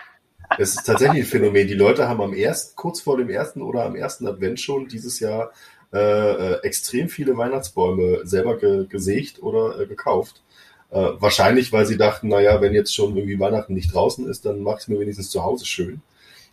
[0.57, 1.67] Es ist tatsächlich ein Phänomen.
[1.67, 5.19] Die Leute haben am ersten, kurz vor dem ersten oder am ersten Advent schon dieses
[5.19, 5.51] Jahr
[5.93, 10.43] äh, äh extrem viele Weihnachtsbäume selber ge gesägt oder äh, gekauft.
[10.91, 14.61] Äh, wahrscheinlich, weil sie dachten, naja, wenn jetzt schon irgendwie Weihnachten nicht draußen ist, dann
[14.61, 16.01] mache ich es mir wenigstens zu Hause schön.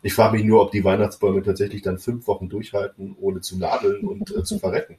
[0.03, 4.05] Ich frage mich nur, ob die Weihnachtsbäume tatsächlich dann fünf Wochen durchhalten, ohne zu nadeln
[4.05, 4.97] und äh, zu verrecken.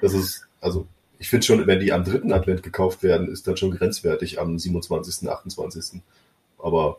[0.00, 0.86] Das ist, also,
[1.18, 4.58] ich finde schon, wenn die am dritten Advent gekauft werden, ist dann schon grenzwertig am
[4.58, 6.00] 27., 28.
[6.58, 6.98] Aber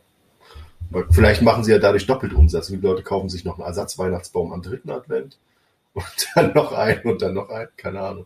[1.09, 2.67] vielleicht machen sie ja dadurch doppelt Umsatz.
[2.67, 5.37] Die Leute kaufen sich noch einen Ersatzweihnachtsbaum am dritten Advent
[5.93, 8.25] und dann noch einen und dann noch einen, keine Ahnung.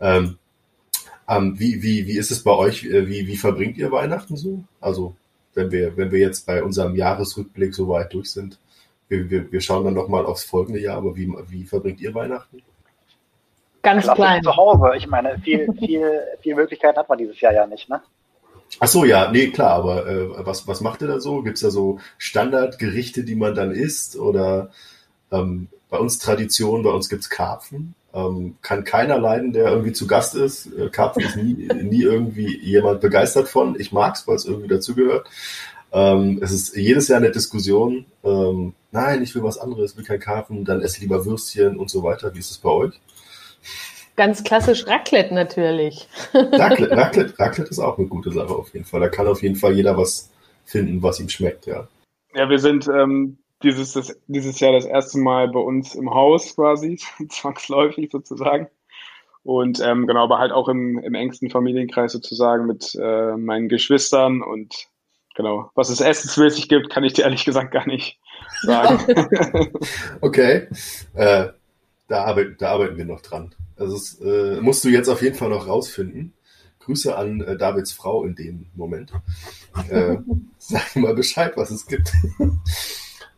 [0.00, 0.38] Ähm,
[1.28, 2.84] ähm, wie, wie, wie ist es bei euch?
[2.84, 4.62] Äh, wie, wie verbringt ihr Weihnachten so?
[4.80, 5.16] Also,
[5.54, 8.58] wenn wir, wenn wir jetzt bei unserem Jahresrückblick so weit durch sind,
[9.08, 12.62] wir, wir, wir schauen dann nochmal aufs folgende Jahr, aber wie, wie verbringt ihr Weihnachten?
[13.82, 14.42] Ganz Klassisch klein.
[14.42, 14.96] Zu Hause.
[14.96, 18.02] Ich meine, viel, viel, viel Möglichkeiten hat man dieses Jahr ja nicht, ne?
[18.78, 21.42] Ach so, ja, nee, klar, aber äh, was, was macht ihr da so?
[21.42, 24.16] Gibt es da so Standardgerichte, die man dann isst?
[24.16, 24.70] Oder
[25.32, 27.94] ähm, bei uns Tradition, bei uns gibt's Karpfen.
[28.12, 30.66] Ähm, kann keiner leiden, der irgendwie zu Gast ist.
[30.66, 33.78] Äh, Karpfen ist nie, nie irgendwie jemand begeistert von.
[33.78, 35.28] Ich mag's, weil es irgendwie dazugehört.
[35.92, 38.04] Ähm, es ist jedes Jahr eine Diskussion.
[38.24, 42.02] Ähm, nein, ich will was anderes, will kein Karpfen, dann esse lieber Würstchen und so
[42.02, 42.34] weiter.
[42.34, 43.00] Wie ist es bei euch?
[44.16, 46.08] Ganz klassisch Raclette natürlich.
[46.34, 49.00] Raclette, Raclette, Raclette ist auch eine gute Sache auf jeden Fall.
[49.00, 50.30] Da kann auf jeden Fall jeder was
[50.64, 51.86] finden, was ihm schmeckt, ja.
[52.34, 56.54] Ja, wir sind ähm, dieses, das, dieses Jahr das erste Mal bei uns im Haus
[56.54, 56.98] quasi,
[57.28, 58.68] zwangsläufig sozusagen.
[59.42, 64.42] Und ähm, genau, aber halt auch im, im engsten Familienkreis sozusagen mit äh, meinen Geschwistern
[64.42, 64.88] und
[65.36, 68.18] genau, was es essensmäßig gibt, kann ich dir ehrlich gesagt gar nicht
[68.62, 68.98] sagen.
[70.20, 70.66] okay,
[71.14, 71.48] äh,
[72.08, 73.54] da, arbeiten, da arbeiten wir noch dran.
[73.76, 76.32] Also es, äh, musst du jetzt auf jeden Fall noch rausfinden.
[76.80, 79.12] Grüße an äh, Davids Frau in dem Moment.
[79.90, 80.18] Äh,
[80.58, 82.12] sag mal Bescheid, was es gibt.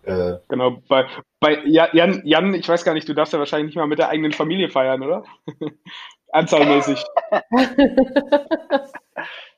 [0.05, 1.07] Äh, genau, bei,
[1.39, 4.09] bei Jan, Jan, ich weiß gar nicht, du darfst ja wahrscheinlich nicht mal mit der
[4.09, 5.23] eigenen Familie feiern, oder?
[6.33, 7.05] Anzahlmäßig.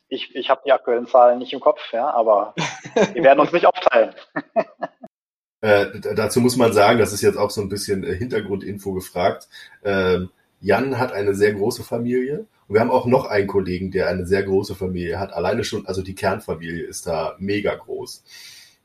[0.09, 2.55] ich ich habe die aktuellen Zahlen nicht im Kopf, ja, aber
[3.13, 4.13] wir werden uns nicht aufteilen.
[5.61, 9.49] Äh, dazu muss man sagen, das ist jetzt auch so ein bisschen äh, Hintergrundinfo gefragt.
[9.85, 10.31] Ähm,
[10.61, 14.27] Jan hat eine sehr große Familie und wir haben auch noch einen Kollegen, der eine
[14.27, 15.33] sehr große Familie hat.
[15.33, 18.23] Alleine schon, also die Kernfamilie ist da mega groß.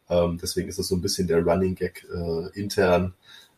[0.09, 3.13] Ähm, deswegen ist es so ein bisschen der Running Gag äh, intern,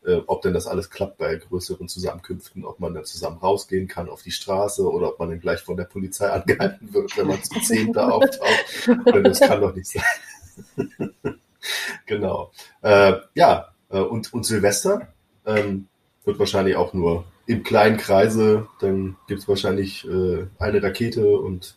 [0.05, 4.09] äh, ob denn das alles klappt bei größeren Zusammenkünften, ob man dann zusammen rausgehen kann
[4.09, 7.43] auf die Straße oder ob man dann gleich von der Polizei angehalten wird, wenn man
[7.43, 8.89] zu zehn da auftaucht.
[9.24, 10.03] das kann doch nicht sein.
[12.05, 12.51] genau.
[12.82, 15.07] Äh, ja, äh, und, und Silvester
[15.45, 15.88] ähm,
[16.26, 21.76] wird wahrscheinlich auch nur im kleinen Kreise, dann gibt es wahrscheinlich äh, eine Rakete und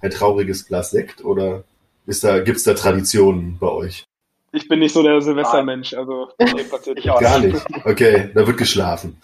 [0.00, 1.64] ein trauriges Glas Sekt oder
[2.06, 4.04] ist da, gibt's da Traditionen bei euch?
[4.52, 7.64] Ich bin nicht so der Silvestermensch, also nee, passiert ich auch Gar nicht.
[7.84, 9.18] Okay, da wird geschlafen.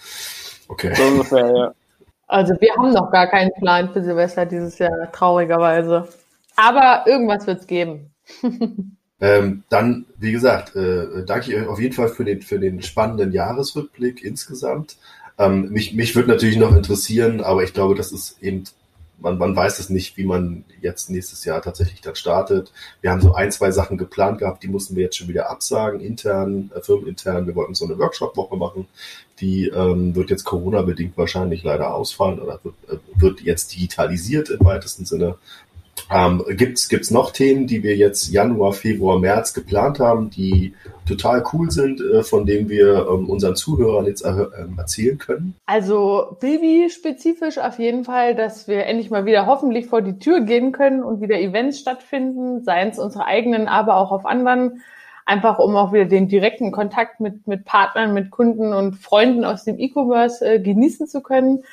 [0.68, 0.94] Okay.
[0.94, 1.74] So ungefähr, ja.
[2.26, 6.08] Also wir haben noch gar keinen Plan für Silvester dieses Jahr, traurigerweise.
[6.56, 8.14] Aber irgendwas wird's geben.
[9.20, 12.82] ähm, dann, wie gesagt, äh, danke ich euch auf jeden Fall für den, für den
[12.82, 14.96] spannenden Jahresrückblick insgesamt.
[15.38, 18.64] Ähm, mich, mich würde natürlich noch interessieren, aber ich glaube, das ist eben
[19.20, 22.72] man, man weiß es nicht, wie man jetzt nächstes Jahr tatsächlich dann startet.
[23.00, 26.00] Wir haben so ein, zwei Sachen geplant gehabt, die mussten wir jetzt schon wieder absagen,
[26.00, 27.46] intern, äh, firmenintern.
[27.46, 28.86] Wir wollten so eine Workshop-Woche machen.
[29.40, 34.64] Die ähm, wird jetzt Corona-bedingt wahrscheinlich leider ausfallen oder wird, äh, wird jetzt digitalisiert im
[34.64, 35.36] weitesten Sinne.
[36.10, 40.74] Ähm, Gibt es noch Themen, die wir jetzt Januar, Februar, März geplant haben, die
[41.06, 44.46] total cool sind, äh, von denen wir ähm, unseren Zuhörern jetzt äh,
[44.76, 45.54] erzählen können?
[45.66, 50.72] Also Bilby-spezifisch auf jeden Fall, dass wir endlich mal wieder hoffentlich vor die Tür gehen
[50.72, 54.82] können und wieder Events stattfinden, seien es unsere eigenen, aber auch auf anderen
[55.26, 59.64] einfach um auch wieder den direkten Kontakt mit, mit Partnern, mit Kunden und Freunden aus
[59.64, 61.64] dem E-Commerce äh, genießen zu können.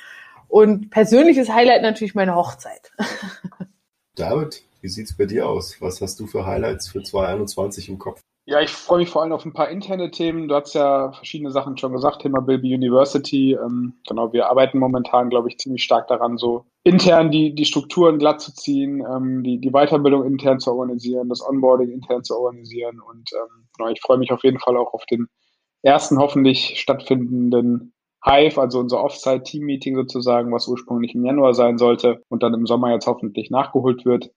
[0.49, 2.91] Und persönliches Highlight natürlich meine Hochzeit.
[4.15, 5.81] David, wie sieht's bei dir aus?
[5.81, 8.21] Was hast du für Highlights für 2021 im Kopf?
[8.47, 10.47] Ja, ich freue mich vor allem auf ein paar interne Themen.
[10.47, 13.53] Du hast ja verschiedene Sachen schon gesagt, Thema Bilby University.
[13.53, 18.19] Ähm, genau, wir arbeiten momentan, glaube ich, ziemlich stark daran, so intern die, die Strukturen
[18.19, 22.99] glatt zu ziehen, ähm, die, die Weiterbildung intern zu organisieren, das Onboarding intern zu organisieren.
[22.99, 25.27] Und ähm, genau, ich freue mich auf jeden Fall auch auf den
[25.81, 27.94] ersten hoffentlich stattfindenden
[28.25, 32.91] Hive, also unser Offsite-Team-Meeting sozusagen, was ursprünglich im Januar sein sollte und dann im Sommer
[32.91, 34.31] jetzt hoffentlich nachgeholt wird.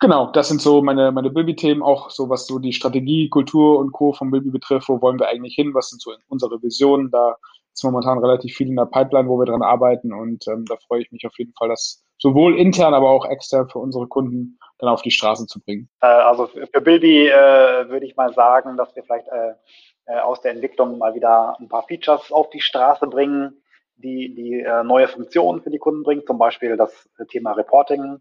[0.00, 3.92] Genau, das sind so meine, meine Bilby-Themen, auch so was so die Strategie, Kultur und
[3.92, 4.12] Co.
[4.12, 4.88] von Bilby betrifft.
[4.88, 5.72] Wo wollen wir eigentlich hin?
[5.72, 7.10] Was sind so unsere Visionen?
[7.10, 7.36] Da
[7.72, 11.02] ist momentan relativ viel in der Pipeline, wo wir dran arbeiten und ähm, da freue
[11.02, 14.88] ich mich auf jeden Fall, das sowohl intern, aber auch extern für unsere Kunden dann
[14.88, 15.88] auf die Straße zu bringen.
[16.00, 19.54] Äh, also für Bilby äh, würde ich mal sagen, dass wir vielleicht äh,
[20.06, 23.62] äh, aus der Entwicklung mal wieder ein paar Features auf die Straße bringen,
[23.96, 28.20] die, die äh, neue Funktionen für die Kunden bringen, zum Beispiel das Thema Reporting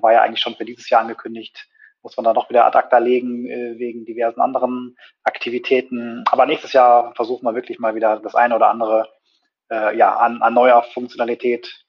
[0.00, 1.68] war ja eigentlich schon für dieses Jahr angekündigt.
[2.02, 6.24] Muss man da noch wieder ad acta legen äh, wegen diversen anderen Aktivitäten.
[6.30, 9.08] Aber nächstes Jahr versuchen wir wirklich mal wieder das eine oder andere
[9.70, 11.84] äh, ja, an, an neuer Funktionalität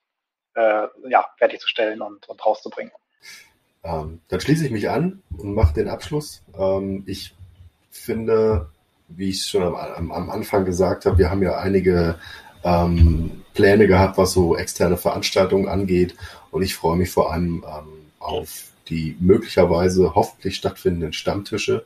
[0.55, 2.93] äh, ja, fertigzustellen und, und rauszubringen.
[3.83, 6.43] Ähm, dann schließe ich mich an und mache den Abschluss.
[6.57, 7.33] Ähm, ich
[7.89, 8.69] finde,
[9.15, 12.15] wie ich schon am, am, Anfang gesagt habe, wir haben ja einige
[12.63, 16.15] ähm, Pläne gehabt, was so externe Veranstaltungen angeht.
[16.51, 21.85] Und ich freue mich vor allem ähm, auf die möglicherweise hoffentlich stattfindenden Stammtische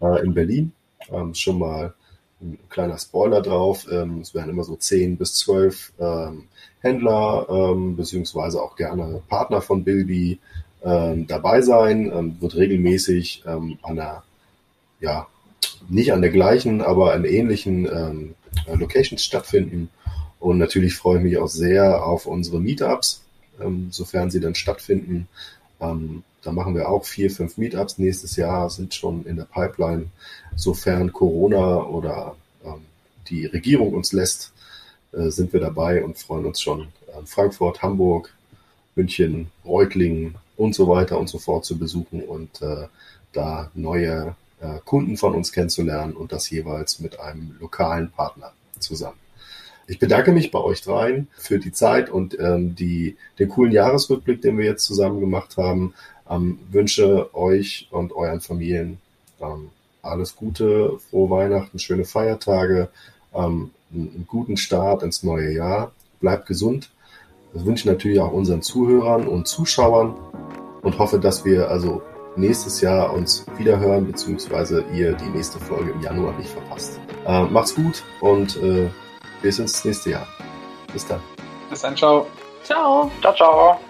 [0.00, 0.72] äh, in Berlin.
[1.10, 1.94] Ähm, schon mal
[2.40, 3.86] ein kleiner Spoiler drauf.
[3.90, 6.48] Ähm, es werden immer so zehn bis zwölf ähm,
[6.80, 10.38] Händler ähm, beziehungsweise auch gerne Partner von Bilby
[10.82, 12.40] dabei sein.
[12.40, 14.22] Wird regelmäßig an der,
[14.98, 15.26] ja,
[15.88, 18.34] nicht an der gleichen, aber an ähnlichen ähm,
[18.78, 19.88] Locations stattfinden.
[20.38, 23.22] Und natürlich freue ich mich auch sehr auf unsere Meetups,
[23.60, 25.28] ähm, sofern sie dann stattfinden.
[25.80, 30.06] Ähm, da machen wir auch vier, fünf Meetups nächstes Jahr, sind schon in der Pipeline,
[30.56, 32.86] sofern Corona oder ähm,
[33.28, 34.52] die Regierung uns lässt,
[35.12, 38.32] äh, sind wir dabei und freuen uns schon, äh, Frankfurt, Hamburg,
[38.94, 42.86] München, Reutlingen und so weiter und so fort zu besuchen und äh,
[43.32, 44.34] da neue
[44.84, 49.18] Kunden von uns kennenzulernen und das jeweils mit einem lokalen Partner zusammen.
[49.86, 54.40] Ich bedanke mich bei euch dreien für die Zeit und ähm, die, den coolen Jahresrückblick,
[54.40, 55.94] den wir jetzt zusammen gemacht haben.
[56.28, 59.00] Ähm, wünsche euch und euren Familien
[59.40, 62.88] ähm, alles Gute, frohe Weihnachten, schöne Feiertage,
[63.34, 65.90] ähm, einen, einen guten Start ins neue Jahr.
[66.20, 66.90] Bleibt gesund.
[67.52, 70.14] Das wünsche ich natürlich auch unseren Zuhörern und Zuschauern
[70.82, 72.00] und hoffe, dass wir also
[72.40, 76.98] nächstes Jahr uns wiederhören, beziehungsweise ihr die nächste Folge im Januar nicht verpasst.
[77.26, 78.88] Äh, macht's gut und äh,
[79.42, 80.26] bis ins nächste Jahr.
[80.92, 81.20] Bis dann.
[81.68, 82.26] Bis dann, ciao.
[82.64, 83.10] Ciao.
[83.20, 83.80] Ciao, ciao.